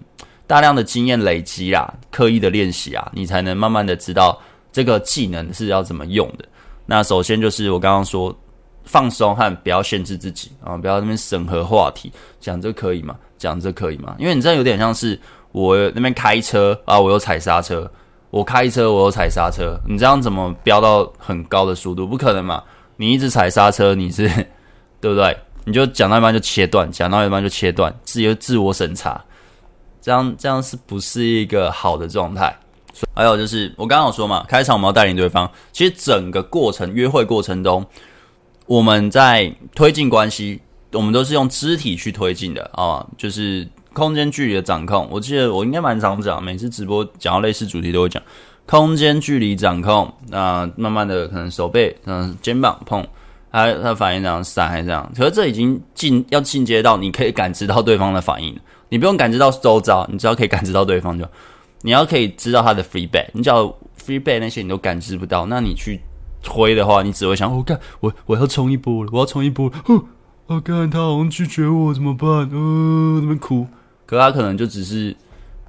[0.45, 4.37] 大量的经验累积啦，刻意的练习啊，你才能慢慢的知道
[4.71, 6.45] 这个技能是要怎么用的。
[6.85, 8.35] 那首先就是我刚刚说
[8.83, 13.15] 放松和不要限制自己啊，不要那边审核话题，讲这可以吗？
[13.37, 14.15] 讲这可以吗？
[14.17, 15.19] 因为你这样有点像是。
[15.53, 17.87] 我那边开车啊，我又踩刹车。
[18.31, 19.77] 我开车，我又踩刹车。
[19.87, 22.07] 你这样怎么飙到很高的速度？
[22.07, 22.63] 不可能嘛！
[22.95, 24.27] 你一直踩刹车，你是
[24.99, 25.37] 对不对？
[25.63, 29.23] 你就讲到一半就切断，讲到一半就切断，自由自我审查，
[30.01, 32.51] 这样这样是不是一个好的状态？
[33.13, 35.47] 还有就是我刚刚有说嘛，开场我们要带领对方。
[35.71, 37.85] 其实整个过程，约会过程中，
[38.65, 40.59] 我们在推进关系，
[40.91, 43.67] 我们都是用肢体去推进的啊，就是。
[43.93, 48.19] 空间距离的掌控，我记得我应该蛮常讲，每次直播讲到类似主题都会讲
[48.65, 50.11] 空间距离掌控。
[50.29, 53.05] 那、慢慢的可能手背、嗯、肩膀碰，
[53.51, 61.23] 他他反应这样闪还是这样，可是这已经进要进阶到你可以感知到对方的反应，你不用感知到周遭，你只要可以感知到对方就，
[61.83, 63.65] 你要可以知道他的 free back 你只要
[64.03, 66.01] free back 那些你都感知不到，那你去
[66.43, 70.05] 推的话，你只会想，我、哦、干我我要冲一波了，我要冲一波了，哼，
[70.45, 72.29] 我、哦、干他好像拒绝我怎么办？
[72.29, 73.65] 呃，那边哭。
[74.05, 75.15] 可他可能就只是，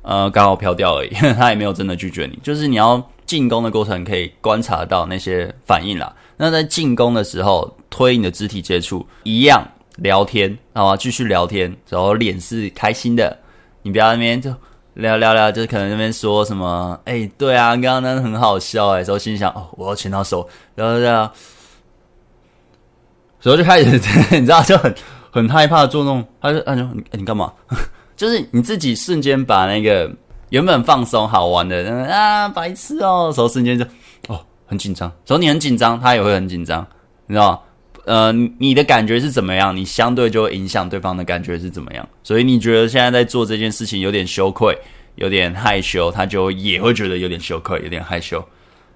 [0.02, 2.38] 呃，刚好飘掉而已， 他也没有真的拒绝你。
[2.42, 6.12] 就是你要进攻的过程，可以观察到那些反应啦。
[6.36, 9.66] 那在进攻的时候，推你的肢体接触，一样
[9.98, 10.96] 聊天，好吧？
[10.96, 13.38] 继续聊天，然后脸是开心的。
[13.82, 14.52] 你不要那边就
[14.94, 21.30] 聊聊聊，就是可能那边说什么，哎、对啊，刚刚那很好笑哎，然后心想，哦，我要牵到手，然后这样，
[23.42, 23.90] 然后就开始，
[24.38, 24.94] 你知道，就很
[25.30, 27.52] 很害怕做那种，他就他就，哎、欸，你干嘛？
[28.16, 30.08] 就是你自己瞬间把那个
[30.50, 33.84] 原本放松好玩的啊白痴哦，时候瞬间就
[34.28, 36.86] 哦很紧张，时候你很紧张，他也会很紧张，
[37.26, 37.58] 你知道吗？
[38.04, 39.74] 呃，你的感觉是怎么样？
[39.74, 42.08] 你相对就会影响对方的感觉是怎么样？
[42.22, 44.76] 所以你觉得现在在做这件事情有点羞愧，
[45.16, 48.44] 有点害羞，他就也会觉得有点羞愧，有点害羞。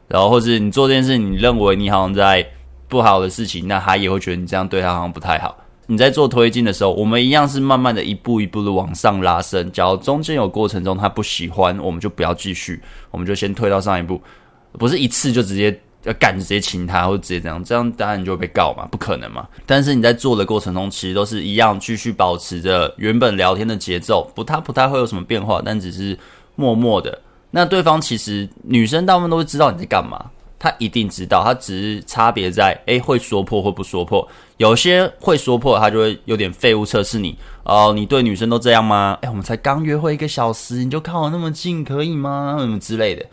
[0.09, 2.47] 然后或是你做这件事，你认为你好像在
[2.87, 5.57] 不好的事情，那他也会觉得你这样对他好像不太好。
[5.87, 9.73] 你在做推进的时候，我们一样是慢慢的一步一步的往上拉伸。
[9.73, 12.79] 假如中间有过程中他不喜欢，我们就不要继续，
[13.11, 14.21] 我们就先退到上一步，
[14.73, 19.47] 不是一次就直接要干直接亲他或者直接这样，这样当然你就会被告嘛，不可能嘛。
[19.67, 26.19] 但是你在做的过程中，其实都是一样，继续保持着原本聊天的节奏，不太不太会有什么变化，但只是
[26.57, 27.17] 默默的
[27.51, 34.27] 那对方其实女生大部分都会知道你在干嘛，她一定知道，她只是差别在诶会说破或不说破。
[34.59, 37.93] 有些会说破，她就会有点废物测试你哦。
[37.95, 39.17] 你对女生都这样吗？
[39.23, 42.57] 诶我们才刚约会一个小时，你就靠我那么近，可以吗？
[42.59, 43.25] 什么之类的，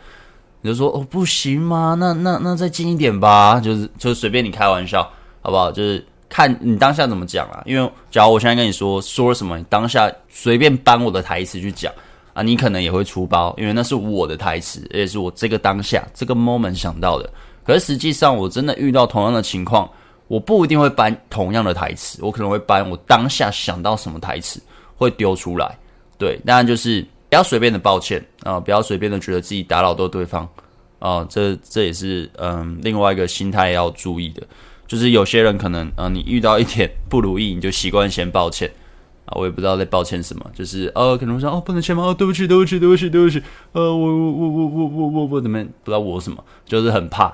[0.66, 1.96] 就说哦不行吗？
[1.98, 5.08] 那那那再近一点吧，就是就随便你开玩笑，
[5.40, 5.70] 好不好？
[5.70, 7.62] 就是看你当下怎么讲啊。
[7.64, 11.92] 因为假如我现在跟你说说什么，你当下随便搬我的台词去讲。
[12.34, 17.30] 啊，你可能也会出包，因为那是我的台词，也是我这个当下这个 moment 想到的。
[17.64, 19.88] 可是实际上，我真的遇到同样的情况，
[20.28, 24.60] 我不一定会搬同样的台词，我可能会搬我当下想到什么台词
[24.96, 25.78] 会丢出来。
[26.18, 27.02] 对，当然就是
[27.36, 30.48] 不要随便的抱歉啊，不要随便的觉得自己打扰到对方
[30.98, 34.42] 啊，这这也是嗯另外一个心态要注意的，
[34.86, 38.70] 就是有些人可能啊，你遇到一点不如意，你就习惯先抱歉。
[39.26, 42.04] 啊，我也不知道在抱歉什么，就是呃，可能说哦，不能签吗？
[42.04, 47.30] 哦，对不起，对不起，对不起，对不起，呃，我我我我我我我我怎么不知道我什么，就是很怕。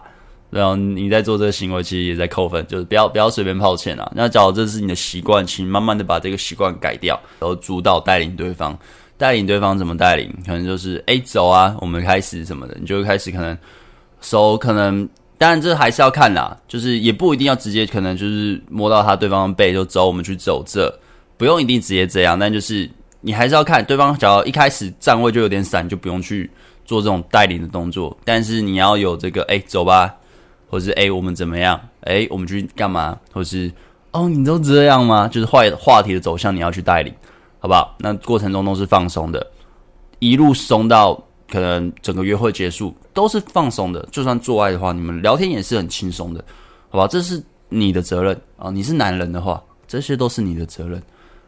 [0.50, 4.10] 然后你在做这个行为，其实也在扣分，就是不要不要随便抱歉啊。
[4.14, 8.78] 那假如这是你的习惯，请慢慢的把这个习惯改掉，然后主导带领对方，
[9.22, 10.28] 带领对方怎么带领？
[10.44, 13.56] 可能就是哎，走啊，我们开始什么的，你就开始可能
[14.20, 15.08] 手可能，
[15.38, 20.92] 当然这还是要看啦，就是也不一定要直接，可能就是摸到他对方的背就走，我们去走这。
[21.36, 26.50] 不用一定直接这样，但就是你还是要看对方，只要一开始站位就有点散，就不用去
[26.84, 28.16] 做这种带领的动作。
[28.24, 30.12] 但是你要有这个，哎，走吧，
[30.68, 31.80] 或是哎，我们怎么样？
[32.00, 33.16] 哎，我们去干嘛？
[33.32, 33.70] 或是
[34.10, 35.28] 哦，你都这样吗？
[35.28, 37.14] 就是话话题的走向，你要去带领，
[37.62, 37.94] 好不好？
[38.00, 39.46] 那过程中都是放松的，
[40.18, 41.14] 一路松到
[41.48, 44.04] 可能整个约会结束都是放松的。
[44.10, 46.44] 就算做爱的话，你们聊天也是很轻松的，
[46.90, 47.06] 好吧？
[47.06, 48.68] 这是你的责任啊！
[48.68, 51.00] 你是男人的话，这些都是你的责任。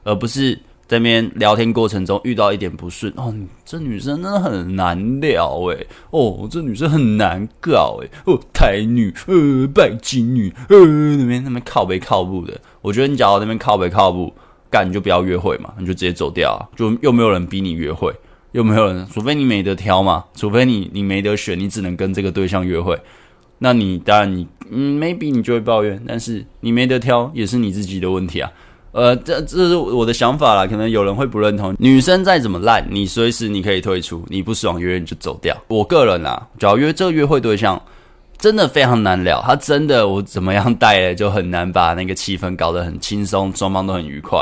[0.05, 10.79] 而不是在边聊天过程中遇到一点不顺哦，这女生真的很难聊诶哦，这女生很难搞诶哦，台女呃，拜金女呃，
[11.17, 14.33] 那边那边靠背靠步的，我觉得你讲到那边靠背靠步，
[14.75, 18.13] 干你就不要约会嘛，你就直接走掉啊，就又没有人逼你约会，
[18.51, 22.99] 又没有人，除非你没得挑嘛，除非你你没得选，你只能跟这个对象约会，
[23.59, 28.51] 那你当然你嗯，maybe 你就会抱怨，但是你没得挑也是你自己的问题啊。
[28.91, 31.75] 呃，这这是我的想法啦，可能有人会不认同。
[31.79, 35.57] 女生再怎么烂，你随时你可以退出，你不爽约你就走掉。
[35.69, 37.81] 我个人啊，只要约这个约会对象
[38.39, 44.41] 真的非常难聊，他真的我怎么样带嘞，就很难把那个气氛搞得很轻松，双方都很愉快。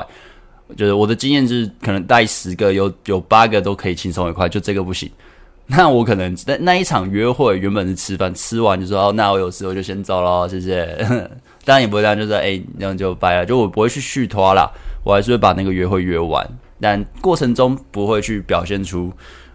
[0.76, 5.10] 就是我的经验是，可能带十个有有八个都可以轻松愉快，就这个不行。
[5.66, 10.84] 那我可能那那一场约会原本是吃饭，吃完就说哦，那我有事我就先走了，谢谢。
[11.64, 13.46] 当然也不会这样，就是哎，这样就掰了。
[13.46, 14.70] 就我不会去续拖啦，
[15.04, 16.44] 我还是会把那个约会约完。
[16.80, 19.12] 但过程中不会去表现出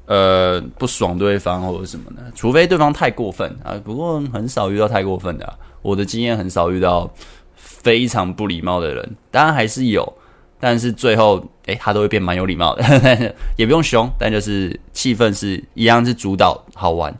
[0.07, 3.79] 呃不爽对方或者什么的，除非对方太过分啊。
[3.85, 7.07] 不过很少遇到太过分的，我的经验很少遇到
[7.55, 9.15] 非常不礼貌的人。
[9.29, 10.11] 当然还是有，
[10.59, 12.83] 但是最后哎，他都会变蛮有礼貌的，
[13.55, 17.13] 也不用凶，但就是气氛是一样是主导，好玩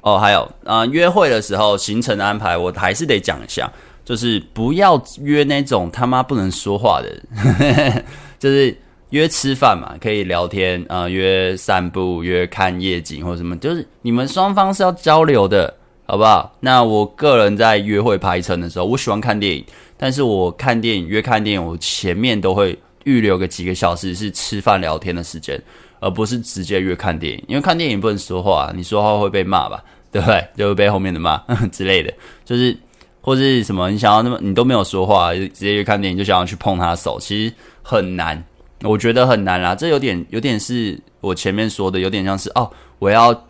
[0.00, 0.18] 哦。
[0.18, 3.70] 还有啊，约会的时候行程的安排，我还是得讲一下。
[4.04, 8.04] 就是不要约那种他妈不能说话的人，
[8.36, 8.76] 就是
[9.12, 15.72] 约吃饭嘛，可以聊天啊、约散步，约看夜景或什么，就是你们双方是要交流的，
[16.06, 16.50] 好不好？
[16.60, 19.64] 那我个人在约会排程的时候，我喜欢看电影，
[19.96, 25.62] 但是我看电影约看电影，我前面都会预留个几个小时是吃饭聊天的时间，
[26.00, 30.44] 而不是直接约看电影，因为看电影不能说话，你说话会被骂吧，对 不对？
[30.56, 31.36] 就会被后面的骂
[31.70, 32.12] 之类的，
[32.44, 32.76] 就是。
[33.24, 38.42] 或是什么，你想要那么你都没有说话，直接去看电影就想要去碰他手，其实很难，
[38.82, 39.74] 我觉得很难啦。
[39.74, 43.46] 这有点有点是我前面说的，有点像是哦，我要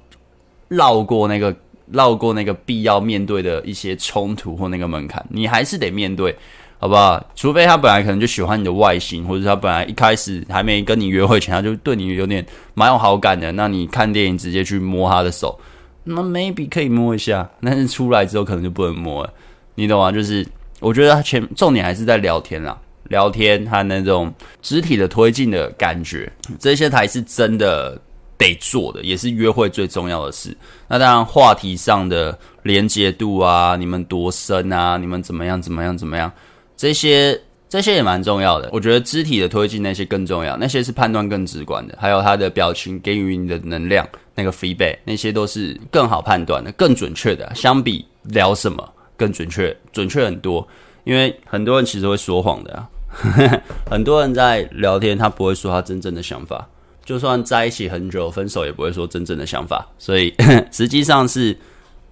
[0.68, 1.55] 绕过那个
[1.90, 6.35] 绕过那个必要面对的一些冲突或那个门槛，你还是得面对，
[6.79, 7.23] 好不好？
[7.35, 15.59] 除非他本来可能就喜欢你的外形，或者他本来一开始还没跟你约会前，他就对你有点蛮有好感的，那你看电影直接去摸他的手，
[16.05, 19.33] 那 maybe 可以摸一下，但是出来之后可能就不能摸了。
[19.75, 20.11] 你懂吗？
[20.11, 20.47] 就是
[20.81, 22.79] 我觉得他全重点还是在聊天啦，
[23.12, 28.01] 聊天他那种肢体的推进的感觉，这些才是真的
[28.37, 30.57] 得做的，也是约会最重要的事。
[30.88, 36.33] 那当然，话题上的连接度啊，你们多深啊，你们怎么样怎么样怎么样，
[36.77, 38.70] 这些这些也蛮重要的。
[38.72, 47.55] 我觉得肢体的推进那些更重要，那些是判断更直观的，还有他的表情给予你的能量，那个 feedback，那些都是更好判断的，更准确的。
[47.55, 48.88] 相比聊什么？
[49.14, 50.66] 更准确，准确很多，
[51.05, 52.85] 因为很多人其实会说谎的。
[53.90, 56.68] 很多人在聊天，他不会说他真正的想法，
[57.05, 59.87] 就算在一起很久，分手也不会说真正的想法。
[59.98, 60.35] 所以
[60.72, 61.57] 实际上是，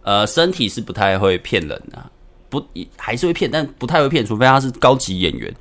[0.03, 2.11] 呃，身体是不太会骗人的，
[2.49, 2.65] 不
[2.97, 5.53] 还是会骗，但不太会骗，除非他是高级演员。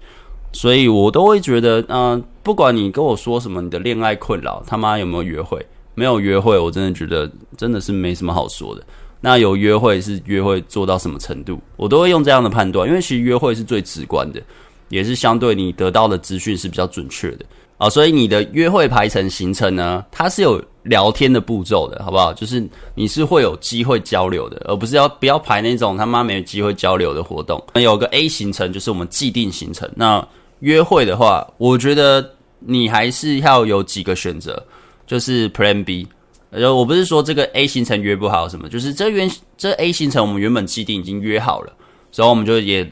[0.52, 5.64] 所以我都会觉得，嗯、不管你跟我说什么，你的恋爱困扰，他妈有没有约会？
[5.94, 8.82] 没有约会，我真的觉得真的是没什么好说的。
[9.22, 14.42] 那有约会是约会做到什么程度，我都会用这样的判断，因为其实约会是最直观的，
[14.90, 17.46] 也是相对你得到的资讯是比较准确的
[17.78, 22.34] 啊、所以你的约会排程行程呢，它是有聊天的步骤的，好不好？
[22.34, 22.62] 就是
[22.94, 27.64] 你是会有机会交流的，而不是要不要排那种他妈没有机会交流的活动。
[27.74, 29.90] 那有个 A 行程就是我们既定行程。
[29.96, 30.28] 那
[30.60, 34.62] 约会的话，我觉得你还是要有几个选择，
[35.08, 36.06] 就是 Plan B。
[36.52, 41.72] 呃，我不是说这个 A 行程约不好什么，就是这原这 A 行程我们原本既定已经约好了，
[42.12, 42.84] 所以我们就也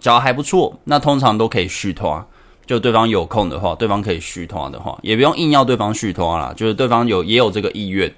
[0.00, 2.24] 觉得还不错，那通常都可以续拖，
[2.66, 8.12] 就对方有空的话，对方可以续拖的话，也不用硬要对方续拖啦，就是对方有也有这个意愿，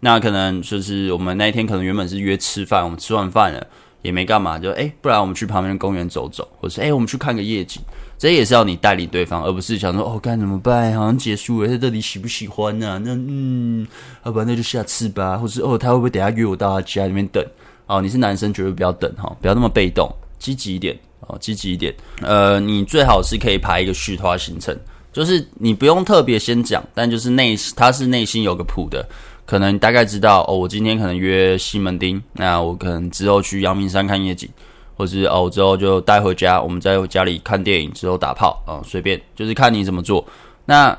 [0.00, 3.66] 那可能就是我们那一天可能原本是约吃饭，我们吃完饭了
[4.02, 7.80] 也没干嘛，就诶，不然我们去旁边公园走走，或是诶，我们去看个夜景。
[8.16, 10.94] 这也是要你带领对方，而不是想说哦，该怎么办？
[10.94, 13.86] 好像结束了，他到底喜不喜欢呢、那嗯，
[14.22, 15.36] 好吧，那就下次吧。
[15.36, 17.44] 或是哦，他会不会等下约我到他家里面等？
[17.86, 20.96] 哦，你是男生，绝对不要等哈、不要那么被动，积极一点
[21.28, 21.94] 哦，积极一点。
[22.20, 24.76] 呃，你最好是可以排一个续摊行程，
[25.12, 29.06] 就是你不用特别先讲，但就是内他是内心有个谱的，
[29.44, 34.48] 可能大概知道哦，我今天可能约西门町，那我可能之后去阳明山看夜景。
[34.96, 40.24] 或是哦，之后就带回家，我们在家里看电影，之后打炮啊，随便，就是看你怎么做。
[40.66, 40.96] 那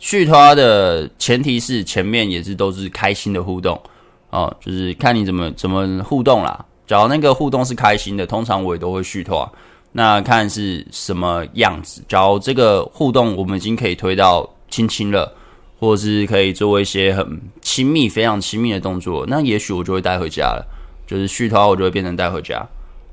[0.00, 3.80] 续摊的前提是前面也是都是开心的互动
[4.30, 6.66] 哦，就是看你怎么怎么互动啦。
[6.88, 9.36] 假如那个互动是开心的，通常我也都会续摊。
[9.92, 12.02] 那看是什么样子。
[12.08, 15.32] 假如这个互动我们已经可以推到亲亲了，
[15.78, 20.66] 或者是可以做一些很亲密、非常亲密的动作，那也许我就会带回家了。
[21.06, 22.66] 就是续摊，我就会变成带回家。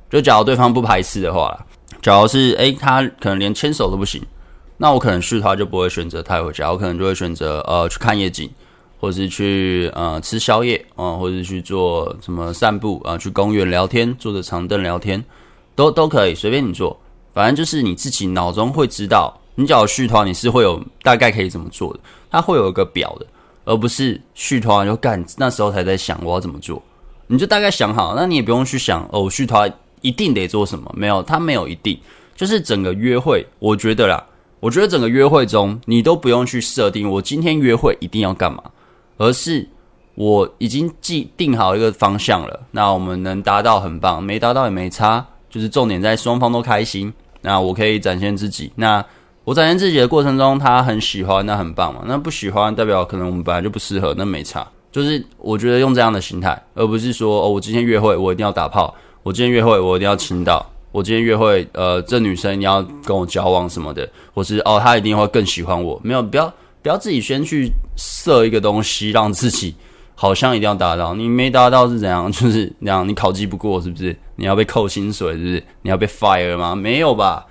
[0.10, 1.58] 就假如对方不排斥的话，
[2.02, 4.22] 假如是诶，他可能连牵手都不行，
[4.78, 8.50] 那我可能续摊就不会选择带回家，我可能就会选择呃去看夜景，
[9.06, 15.24] 或是去呃吃宵夜啊、或者去做什么散步啊、去公园聊天，坐着长凳聊天，
[15.76, 17.00] 都都可以随便你做，
[17.32, 22.00] 反正就是你自己脑中会知道，你只要续团你是会有大概可以怎么做的，
[22.32, 23.28] 它会有一个表的，
[23.66, 26.82] 而不是续团就干那时候才在想我要怎么做，
[27.28, 29.72] 你就大概想好，那你也不用去想哦续团。
[30.02, 30.94] 一定得做什么？
[30.96, 32.00] 没有，它没有一定，
[32.36, 34.24] 就是整个约会，我觉得啦，
[34.60, 38.62] 我觉得整个约会中，你都不用去设定我今天约会一定要干嘛，
[39.18, 39.68] 而是
[40.16, 42.60] 我已经既定好一个方向了。
[42.72, 47.12] 那我们能达到很棒，没达到也没差，就是重点在双方都开心。
[47.42, 49.04] 那我可以展现自己，那
[49.44, 52.02] 我展现自己的过程中，他很喜欢，那很棒嘛。
[52.06, 54.68] 那不喜欢，代表可能我们本来就不适合，那没差。
[54.92, 58.96] 就是我觉得用这样的心态，而不是说哦，我今天约会我一定要打炮。
[59.24, 60.66] 我今天约会，我一定要亲到。
[60.92, 66.00] 我今天约会，呃，这女生你要跟我交往什么的，或是哦，她一定会更喜欢我。
[66.02, 66.52] 没有，不要
[66.86, 69.74] 不要自己先去设一个东西，让自己
[70.14, 71.16] 好像一定要达到。
[71.16, 72.32] 你没达到是怎样？
[72.32, 74.16] 就是那样，你考绩不过是不是？
[74.36, 75.64] 你要被扣薪水是不是？
[75.82, 76.76] 你要被 fire 吗？
[76.76, 77.44] 没有吧？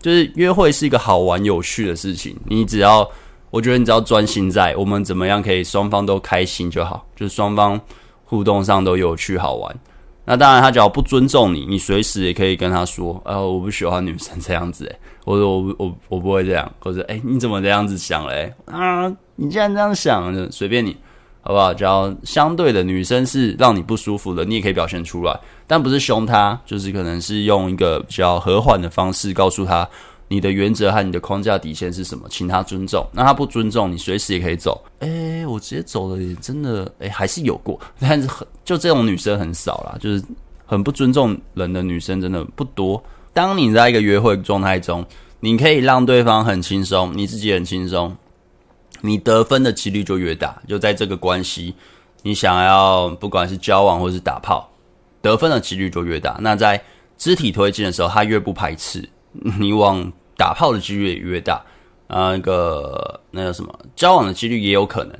[0.00, 2.36] 就是约会是一个好玩有趣的事情。
[2.46, 3.08] 你只要，
[3.52, 7.80] 我觉得你只要专心在我们怎么样可以双方都开心就好，就是双方
[8.24, 9.78] 互动上都有趣好玩。
[10.24, 14.98] 那当然，他只要不尊重你，你随时也可以跟他说：“呃，我不喜欢女生这样子。”诶，
[15.30, 18.52] 或者我我我不会这样，或者诶，你怎么这样子想嘞？
[18.64, 20.96] 啊，你既然这样想，就随便你，
[21.40, 21.72] 好不好？
[21.72, 25.38] 只要相对的女生是让你不舒服的，你也可以表现出来，
[25.68, 29.88] 但不是凶她，就是可能是用一个比较和缓的方式告诉她。
[30.26, 32.26] 你的原则和你的框架底线是什么？
[32.28, 33.06] 请她尊重。
[33.12, 34.80] 那她不尊重，你随时也可以走。
[35.00, 40.22] 诶，我直接走了，也真的诶，还是有过，但是很就这种女生很少啦，就是
[40.66, 43.02] 很不尊重人的女生真的不多。
[43.32, 45.04] 当你在一个约会状态中，
[45.40, 48.16] 你可以让对方很轻松，你自己很轻松，
[49.00, 50.60] 你得分的几率就越大。
[50.68, 51.74] 就在这个关系，
[52.22, 54.68] 你想要不管是交往或是打炮，
[55.20, 56.36] 得分的几率就越大。
[56.40, 56.82] 那在
[57.16, 59.08] 肢体推进的时候，他越不排斥
[59.58, 60.12] 你往。
[60.36, 61.62] 打炮的几率也越大，
[62.06, 65.14] 呃，那个那个什么交往的几率也有可能，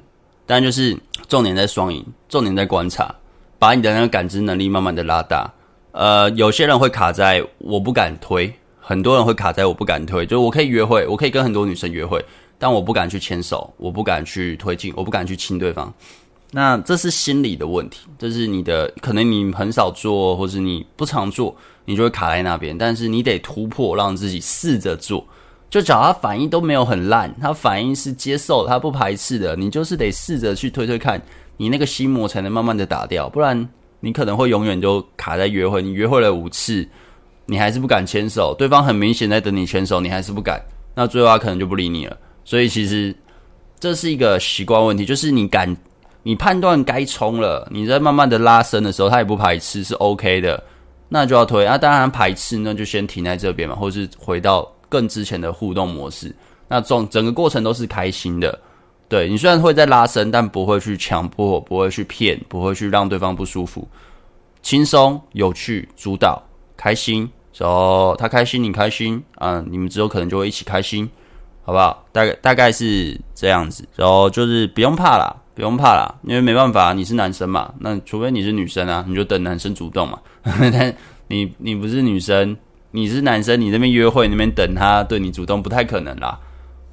[0.47, 0.97] 但就是
[1.28, 3.14] 重点在双赢，重点在观察，
[3.59, 5.53] 把你的那个感知能力慢慢的拉大。
[5.93, 12.24] 呃，有些人会卡在我不敢推，很多人会卡在我不敢推，就是我可以约会，我可以跟很多女生约会，
[12.59, 15.93] 但我不敢去牵手，我不敢去推进，我不敢去亲对方。
[16.53, 21.55] 那这是心理的问题，这是你的可能你很少做，或是你不常做。
[21.86, 25.26] 你就会卡在那边，但是你得突破，让自己试着做，
[25.68, 31.20] 就找他反应都没有很烂，他反应是接受，他不排斥的，你就是得试着去推推看，
[31.57, 33.68] 你那个心魔才能慢慢的打掉，不然
[34.01, 35.80] 你可能会永远就卡在约会。
[35.80, 36.86] 你约会了五次，
[37.46, 40.61] 你还是不敢牵手，对方很明显在等你牵手，你还是不敢，
[40.94, 42.16] 那最后他可能就不理你了。
[42.44, 43.14] 所以其实
[43.78, 45.76] 这是一个习惯问题，就是你敢，
[46.22, 50.62] 你判断该冲了，你在慢慢的拉伸的时候，他也不排斥，是 OK 的，
[51.09, 51.78] 那就要推啊。
[51.78, 54.70] 当然排斥，那就先停在这边嘛，或是回到。
[54.90, 56.34] 更之前的互动模式，
[56.66, 58.59] 那种整个过程都是开心的。
[59.11, 63.86] 对，你虽然会在拉伸，但不会去强迫，不会去骗，不会去让对方不舒服，
[64.62, 66.40] 轻松、有趣、主导、
[66.76, 71.11] 开心，然后他开心，你开心，啊，你们之后可能就会一起开心，
[71.62, 72.06] 好不好？
[72.12, 80.18] 大概大概是这样子，然后就是不用怕啦，不用怕啦，因为没办法，你是男生嘛，那除非你是女生啊，你就等男生主动嘛。
[80.44, 80.94] 但
[81.26, 82.56] 你你不是女生。
[82.92, 86.36] 你是男生，你那边约会那边等他对你主动不太可能啦。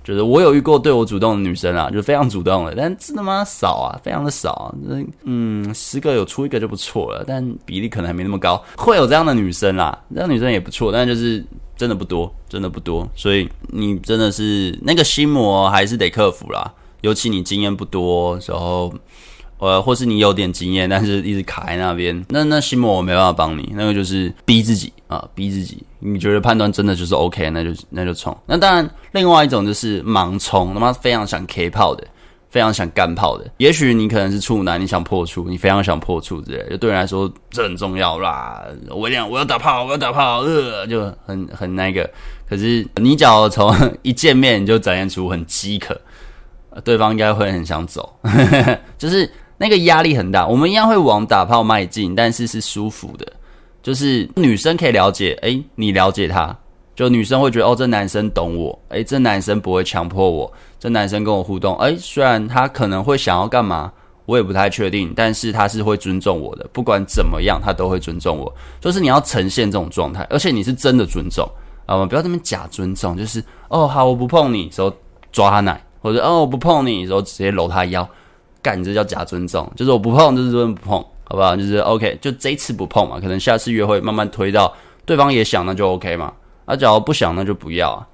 [0.08, 3.44] 就是我有遇过对我主动的女生啊，就非常主动的，但真的吗？
[3.44, 4.74] 少啊，非常的少。
[5.26, 8.64] 嗯，十个有出一个就不错了，但比例可能还没那么高。
[8.78, 11.46] 会有这样的女生啦，这样女生也不错，但就是
[11.76, 13.06] 真的不多，真的不多。
[13.16, 18.94] 所以你真的是那个心魔还是得克服啦，尤其你经验不多时候。
[19.60, 25.84] 呃，或是你有点经验，但是一直卡在那边，那那心魔我没办法帮你，那个就是逼自己啊，逼自己。
[26.00, 28.38] 你觉得判断真的就是 OK，那就那就冲。
[28.46, 32.06] 那当然，另外一种就是盲冲，他妈非常想 K 炮的，
[32.52, 33.50] 非常想干炮的。
[33.58, 38.64] 也许你可能是处男，你想破处，你非常想破处之类，就对人来说这很重要啦。
[38.92, 42.08] 我讲我要打炮，我要打炮，呃，就很很那个。
[42.48, 46.00] 可是你只要从 一见面你就展现出很饥渴，
[46.84, 48.14] 对方应该会很想走，
[49.00, 49.28] 就是。
[49.58, 53.26] 那个压力很大，我们一样会往打炮迈进，但是是舒服的，
[53.82, 56.56] 就是女生可以了解，诶，你了解他，
[56.96, 63.92] 就女生会觉得，哦，这男生懂我，诶，这男生不会强迫我，这男生跟我互动，诶，虽然他可能会想要干嘛，
[64.26, 71.50] 我也不太确定，但是他是会尊重我的，不管怎么样，他都会尊重我，就是你要呈现这种状态，而且你是真的尊重，
[71.88, 74.94] 啊，不要这么假尊重，就是，哦，好，我不碰你，时候
[75.32, 78.08] 抓他奶，或者，哦，我不碰你，时候直接搂他腰。
[78.62, 81.56] 干，你这叫假尊重，就是我不碰，就是真不碰，好不好？
[81.56, 84.74] 就是 OK，就这一次不碰嘛，可能下次约会慢慢推到
[85.06, 86.34] 对方也想，那就 OK 嘛。
[86.66, 88.08] 啊，假如不想，那就不要啊。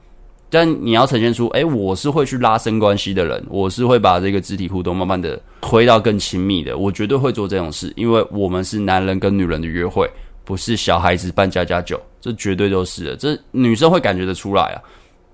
[0.49, 10.07] 但你要呈现出，哎、我是会去拉伸关系的人，我是会把这个肢体互动慢慢的推到更亲密的，我绝对会做这种事，因为我们是男人跟女人的约会，
[10.45, 14.81] 不是小孩子扮家家酒，这绝对都是的，这女生会感觉得出来啊。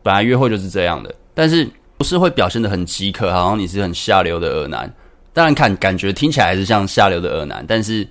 [0.01, 1.69] 本来约会就是这样的，但是
[1.99, 4.91] 不是会表现得很饥渴，好像你是很下流的恶男。
[5.33, 8.07] 当然看感觉听起来还是像下流的恶男，但是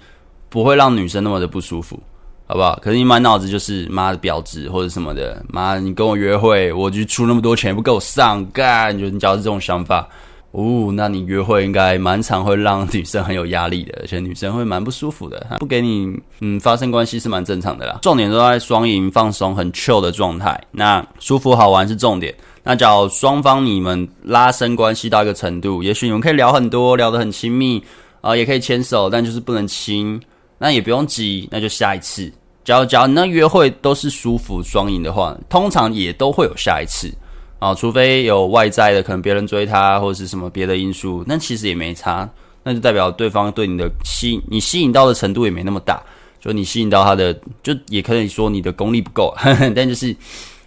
[0.50, 1.98] 不会让女生那么的不舒服，
[2.46, 2.78] 好不好？
[2.82, 10.06] 可是你满脑子就是妈的婊子或者什么的，妈你跟我约会，我就出那么多钱不够我上干，你就你只要是这种想法，
[10.52, 17.98] 哦，那你约会应该蛮常会让女生很有压力的，而且女生会蛮不舒服的，不给你嗯发生关系是蛮正常的啦。
[18.02, 22.34] 重点都在双赢放松很 chill 的状态，那舒服好玩是重点。
[22.62, 27.82] 那假如双方你们拉伸关系到一个程度，也许你们可以聊很多，聊得很亲密
[28.20, 30.20] 啊、也可以牵手，但就是不能亲。
[30.58, 32.30] 那也不用急，那就下一次。
[32.64, 37.10] 假如假如那约会都是舒服双赢的话，通常也都会有下一次
[37.58, 42.28] 啊，除非有外在的，可能别人追他或者是什么别的因素，那其实也没差，
[42.62, 46.02] 那就代表对方对你的吸你吸引到的程度也没那么大，
[46.40, 47.32] 就你吸引到他的，
[47.62, 50.14] 就也可以说你的功力不够，呵呵，但就是。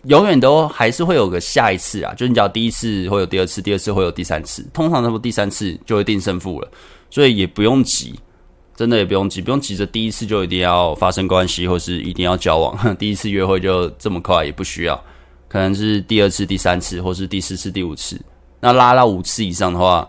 [0.06, 6.68] 永远都还是会有个下一次啊，就你只要第一次会有第二次，第二次会有第三次，通常差不第三次就会定胜负了，
[7.12, 8.20] 所以也不用急，
[8.76, 15.00] 真的也不用急，不用急着第一次就一定要发生关系或是一定要交往， 第一次约会就这么快也不需要，
[15.52, 18.18] 可能是第二次、第三次或是第四次、第五次，
[18.62, 20.08] 那拉到五次以上的话，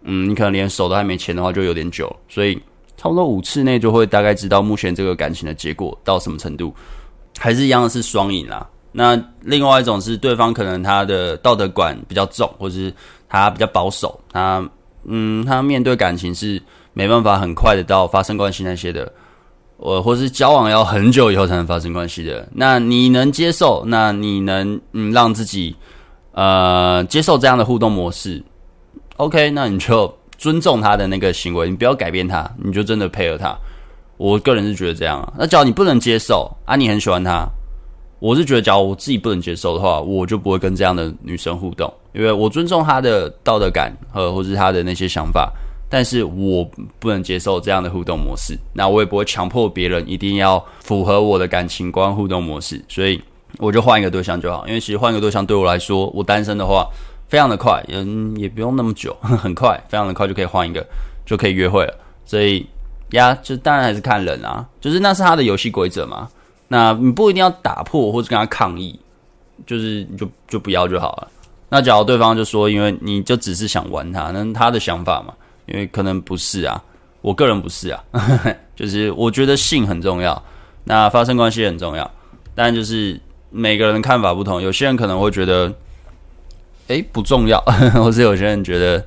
[0.00, 2.54] 嗯，你可能连手都还没牵的话就有点久，所以
[2.96, 6.74] 差不多五次内就会大概知道目前这个感情的结果到什么程度，
[7.38, 8.66] 还是一样的是双赢啦。
[8.90, 12.90] 那另外一种是对方可能他的道德观比较重，或是
[13.28, 14.66] 他比较保守，他
[15.04, 16.60] 嗯，他面对感情是
[16.94, 19.12] 没办法很快的到发生关系那些的，
[19.78, 22.46] 呃，或是交往要很久以后才能发生关系的。
[22.52, 23.84] 那你能接受？
[23.86, 25.74] 那你能嗯让自己
[26.32, 28.42] 呃接受这样的互动模式
[29.16, 33.56] ？OK，那你就尊重他的那个行为，你不要改变他，你就真的配合他。
[34.16, 35.32] 我个人是觉得这样啊。
[35.38, 37.48] 那假如你不能接受啊，你很喜欢他。
[38.20, 45.52] 我是觉得，假如我自己不能接受的话，我就不会跟这样的女生互动，因为我尊重她的道德感和或是她的那些想法，
[45.88, 46.68] 但是我
[46.98, 48.58] 不能接受这样的互动模式。
[48.72, 52.82] 那我也不会强迫别人一定要符合我的感情观互动模式。
[52.88, 53.20] 所以，
[53.58, 54.66] 我就换一个对象就好。
[54.66, 56.86] 因为其实换一个对象对我来说，我单身的话
[57.28, 60.86] 非常的快，嗯，也不用那么久， 很快，非常的快就可以换一个，
[61.24, 61.94] 就可以约会了。
[62.24, 62.66] 所以
[63.12, 66.28] 呀，就当然还是看人啊，就是那是他的游戏规则嘛。
[66.68, 68.98] 那你不一定要打破或者跟他抗议，
[69.66, 71.28] 就是你就就不要就好了。
[71.70, 75.32] 那假如对方就说，因为你就只是想玩他，那他的想法嘛，
[75.68, 76.82] 因为可能不是啊，
[77.20, 78.02] 我个人不是啊，
[78.74, 80.42] 就是我觉得性很重要，
[80.84, 82.10] 那发生关系很重要，
[82.54, 85.72] 但就是每个人看法不同，有些人可能会觉得，
[86.88, 87.58] 诶不重要，
[87.94, 89.04] 或是有些人觉得。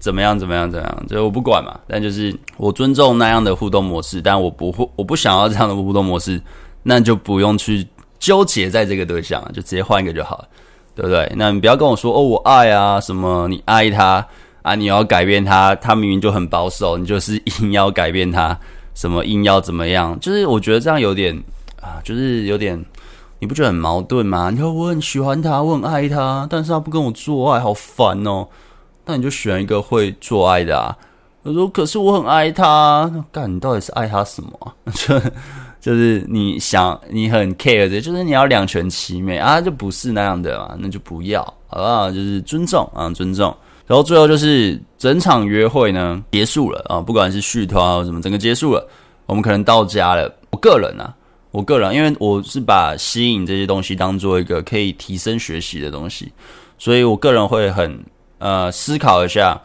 [0.00, 0.38] 怎么样？
[0.38, 0.70] 怎么样？
[0.70, 1.06] 怎么样？
[1.06, 1.78] 就我不管嘛。
[1.86, 6.40] 但就是我尊重那样的互动模式，但我不会，我不想要这样的互动模式，
[6.82, 7.86] 那就不用去
[8.18, 10.48] 纠结在这个对象，就直接换一个就好了，
[10.94, 11.30] 对不对？
[11.36, 14.26] 那你不要跟我说哦，我爱啊，什么你爱他
[14.62, 18.58] 啊，你要改变他，他明明就很保守，你就是硬要改变他，
[18.94, 20.18] 什么硬要怎么样？
[20.20, 21.36] 就是我觉得这样有点
[21.80, 22.84] 啊，就是有点，
[23.38, 24.50] 你不觉得很矛盾吗？
[24.50, 28.46] 你说我很喜欢他，我很爱他，但是他不跟我做爱，好烦哦。
[29.06, 30.96] 那你就选一个会做爱的啊！
[31.42, 33.10] 我说，可是我很爱他。
[33.32, 34.74] 干，你到底是爱他什么？
[34.92, 35.18] 就
[35.80, 42.10] 就是你想，你很 care 的，就是你要两全其美啊，就不是那样的嘛，那就不要，好不好？
[42.10, 43.56] 就是尊重啊，尊重。
[43.90, 48.88] 然后最后就是整场约会呢结束了啊，不管是续团啊什么，整个结束了，
[49.26, 50.32] 我们可能到家了。
[50.50, 51.12] 我个人啊，
[51.50, 56.30] 我个人，因为我是把吸引这些东西当做一个可以提升学习的东西，
[56.78, 58.00] 所以我个人会很。
[58.38, 59.60] 呃，思考一下，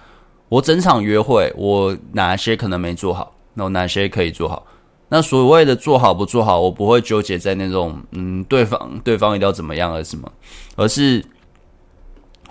[0.49, 4.67] 我整场约会我哪些可能没做好，那我哪些可以做好？
[5.07, 10.29] 那所谓的做好不做好，我不会纠结在那种嗯，对方对方一定要怎么样而什么，
[10.75, 11.23] 而是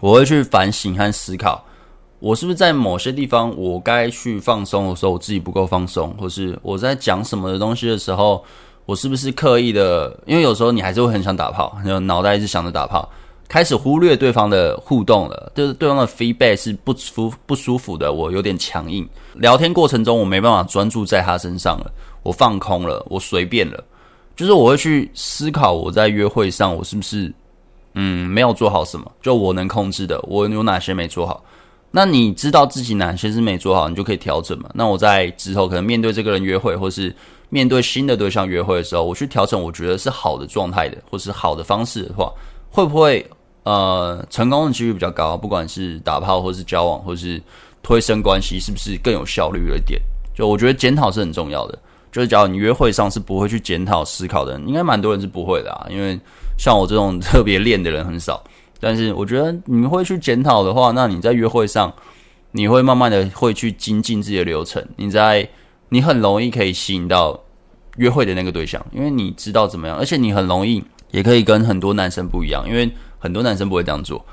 [0.05, 1.65] 我会去反省和思考，
[2.19, 8.45] 我是不是在某些地方我该去放松的时候，我自己不够放松，或是我在讲什么的东西的时候，
[8.85, 10.15] 我是不是刻意的？
[10.27, 13.09] 因为有时候你还是会很想打炮，就脑袋一直想着打炮。
[13.49, 19.09] 开始忽略对方的互动了，就是对方的 feedback 是不舒不舒服的，我有点强硬。
[19.33, 21.91] 聊天过程中我没办法专注在他身上了，
[22.23, 23.83] 我放空了，我随便了，
[24.37, 27.33] 就是我会去思考我在约会上我是不是
[27.95, 31.45] 嗯没有做好什么，就我能控制的，我有哪些没做好。
[31.91, 34.69] 那你知道自己哪些是没做好，你就可以调整嘛。
[34.75, 37.15] 那我在之后可能面对这个人约会，或是
[37.51, 42.33] 面对新的对象约会的时候，我去调整我觉得是好的状态的，或是好的方式的话。
[42.69, 43.25] 会不会
[43.63, 45.37] 呃成功的几率比较高？
[45.37, 47.41] 不管是打炮，或是交往，或是
[47.85, 50.01] 推升关系，是不是更有效率一点？
[50.35, 51.79] 就我觉得检讨是很重要的。
[52.11, 55.87] 就是假如你约会上是不会去检讨思考的人，应该蛮多人是不会的啊。
[55.89, 56.19] 因为
[56.57, 58.43] 像我这种特别练的人很少。
[58.81, 61.93] 但是我觉得你会去检讨的话，那你在约会上，
[62.53, 64.85] 你会慢慢的会去精进自己的流程。
[64.97, 65.49] 你在
[65.89, 67.39] 你很容易可以吸引到
[67.97, 70.83] 约会的那个对象，因为你知道怎么样，而且你很容易。
[71.11, 72.91] 也可以跟很多男生不一样，因为
[73.21, 74.27] 很多男生不会这样做，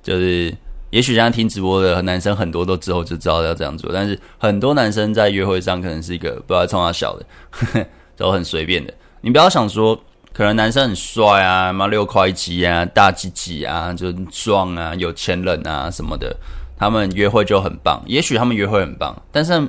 [0.00, 0.56] 就是
[0.90, 8.94] 也许现在听直播的男生很多都之后就知道要这样做，但是很多男生在约会上可能是一个不知道冲他小的，呵呵，都很随便的。
[9.22, 10.00] 你不要想说，
[10.32, 16.36] 可能男生很帅啊，妈六块肌啊，大鸡鸡啊，就壮啊，有钱人啊什么的，
[16.78, 18.02] 他们约会就很棒。
[18.06, 19.68] 也许他们约会很棒，但是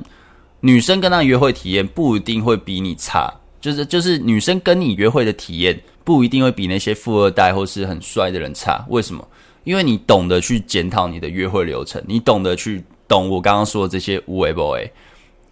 [0.62, 5.80] 女生跟他约会体验不一定会比你差，就是就是女生跟你约会的体验。
[6.06, 9.26] 不一定会比那些富二代或是很帅的人差，为什么？
[9.64, 14.86] 因为你懂得去检讨你的约会流程，你懂得去懂我刚刚说的这些无为 boy，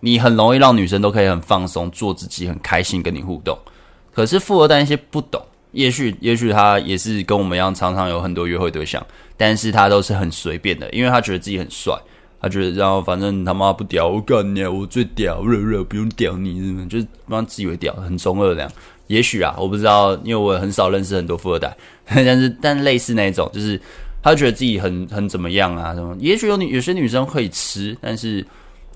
[0.01, 3.57] 你很容易让女生都可以很放松，做自己，很开心跟你互动。
[4.13, 5.41] 可是富二代那些不懂，
[5.71, 9.05] 也许也许他也是跟我们一样，常常有很多约会对象，
[9.37, 11.93] 但是他都是很随便的，因为他觉得自己很帅，
[12.41, 16.85] 他觉得然后反正他妈不屌我干你，我最屌，热热不用屌你，是不是？
[16.87, 18.71] 就是帮自以为屌，很中二这样。
[19.07, 21.75] 也许啊，我不知道，因为我很少认识很多富二代，
[22.07, 23.79] 但是但类似那一种，就是
[24.23, 26.15] 他觉得自己很很怎么样啊什么？
[26.19, 28.45] 也许有女有些女生可以吃，但是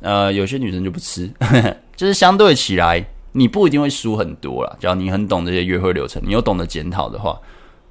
[0.01, 1.29] 呃，有些女生就不吃，
[1.97, 3.05] 就是相对起来，
[3.37, 4.77] 你不一定会输很多啦。
[4.79, 7.37] 只要你很懂这些约会流程，你又懂得检讨的话，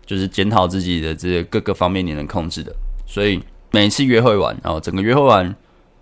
[0.06, 2.74] 就是检讨自己的这些各个方面你能控制的。
[3.06, 3.38] 所以
[3.70, 5.54] 每一次约会完，然后整个约会完，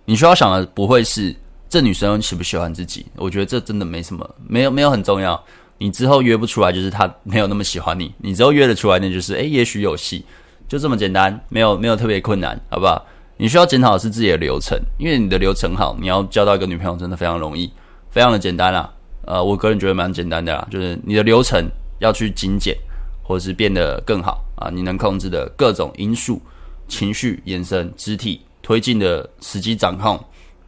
[0.05, 1.35] 你需要想的不会是
[1.67, 5.43] 这女生喜不喜欢自己，我觉得这真的没什么，没有没有很重要。
[5.77, 8.13] 你之后约不出来，就是她没有那么喜欢你。
[8.19, 10.23] 你之后约得出来，那就是诶，也许有戏，
[10.69, 13.05] 就这么简单，没有没有特别困难，好不好？
[13.35, 17.69] 你需要检讨的是自己的流程，因为你的流程好，你要交到一个女朋友真的非常容易，
[18.11, 18.89] 非常的简单啦。
[19.25, 21.65] 呃，我个人觉得蛮简单的啦，就是你的流程
[21.99, 22.75] 要去精简，
[23.23, 24.69] 或者是变得更好啊。
[24.69, 26.41] 你能控制的各种因素、
[26.87, 30.19] 情绪、眼神、肢体推进的时机掌控，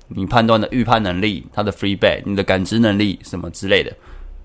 [0.07, 3.91] 你判断的预判能力，他的 free back 你的感知能力什么之类的。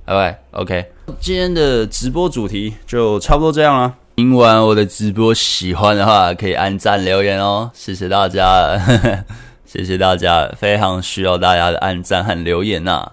[0.04, 0.42] 拜拜。
[0.52, 0.84] OK，
[1.20, 3.94] 今天的直播主题就差不多这样了。
[4.16, 8.76] 听完我的直播喜欢的话，可以按赞留言哦，谢谢大家，
[9.64, 13.12] 谢谢大家，非常需要大家的按赞和留言呐、啊。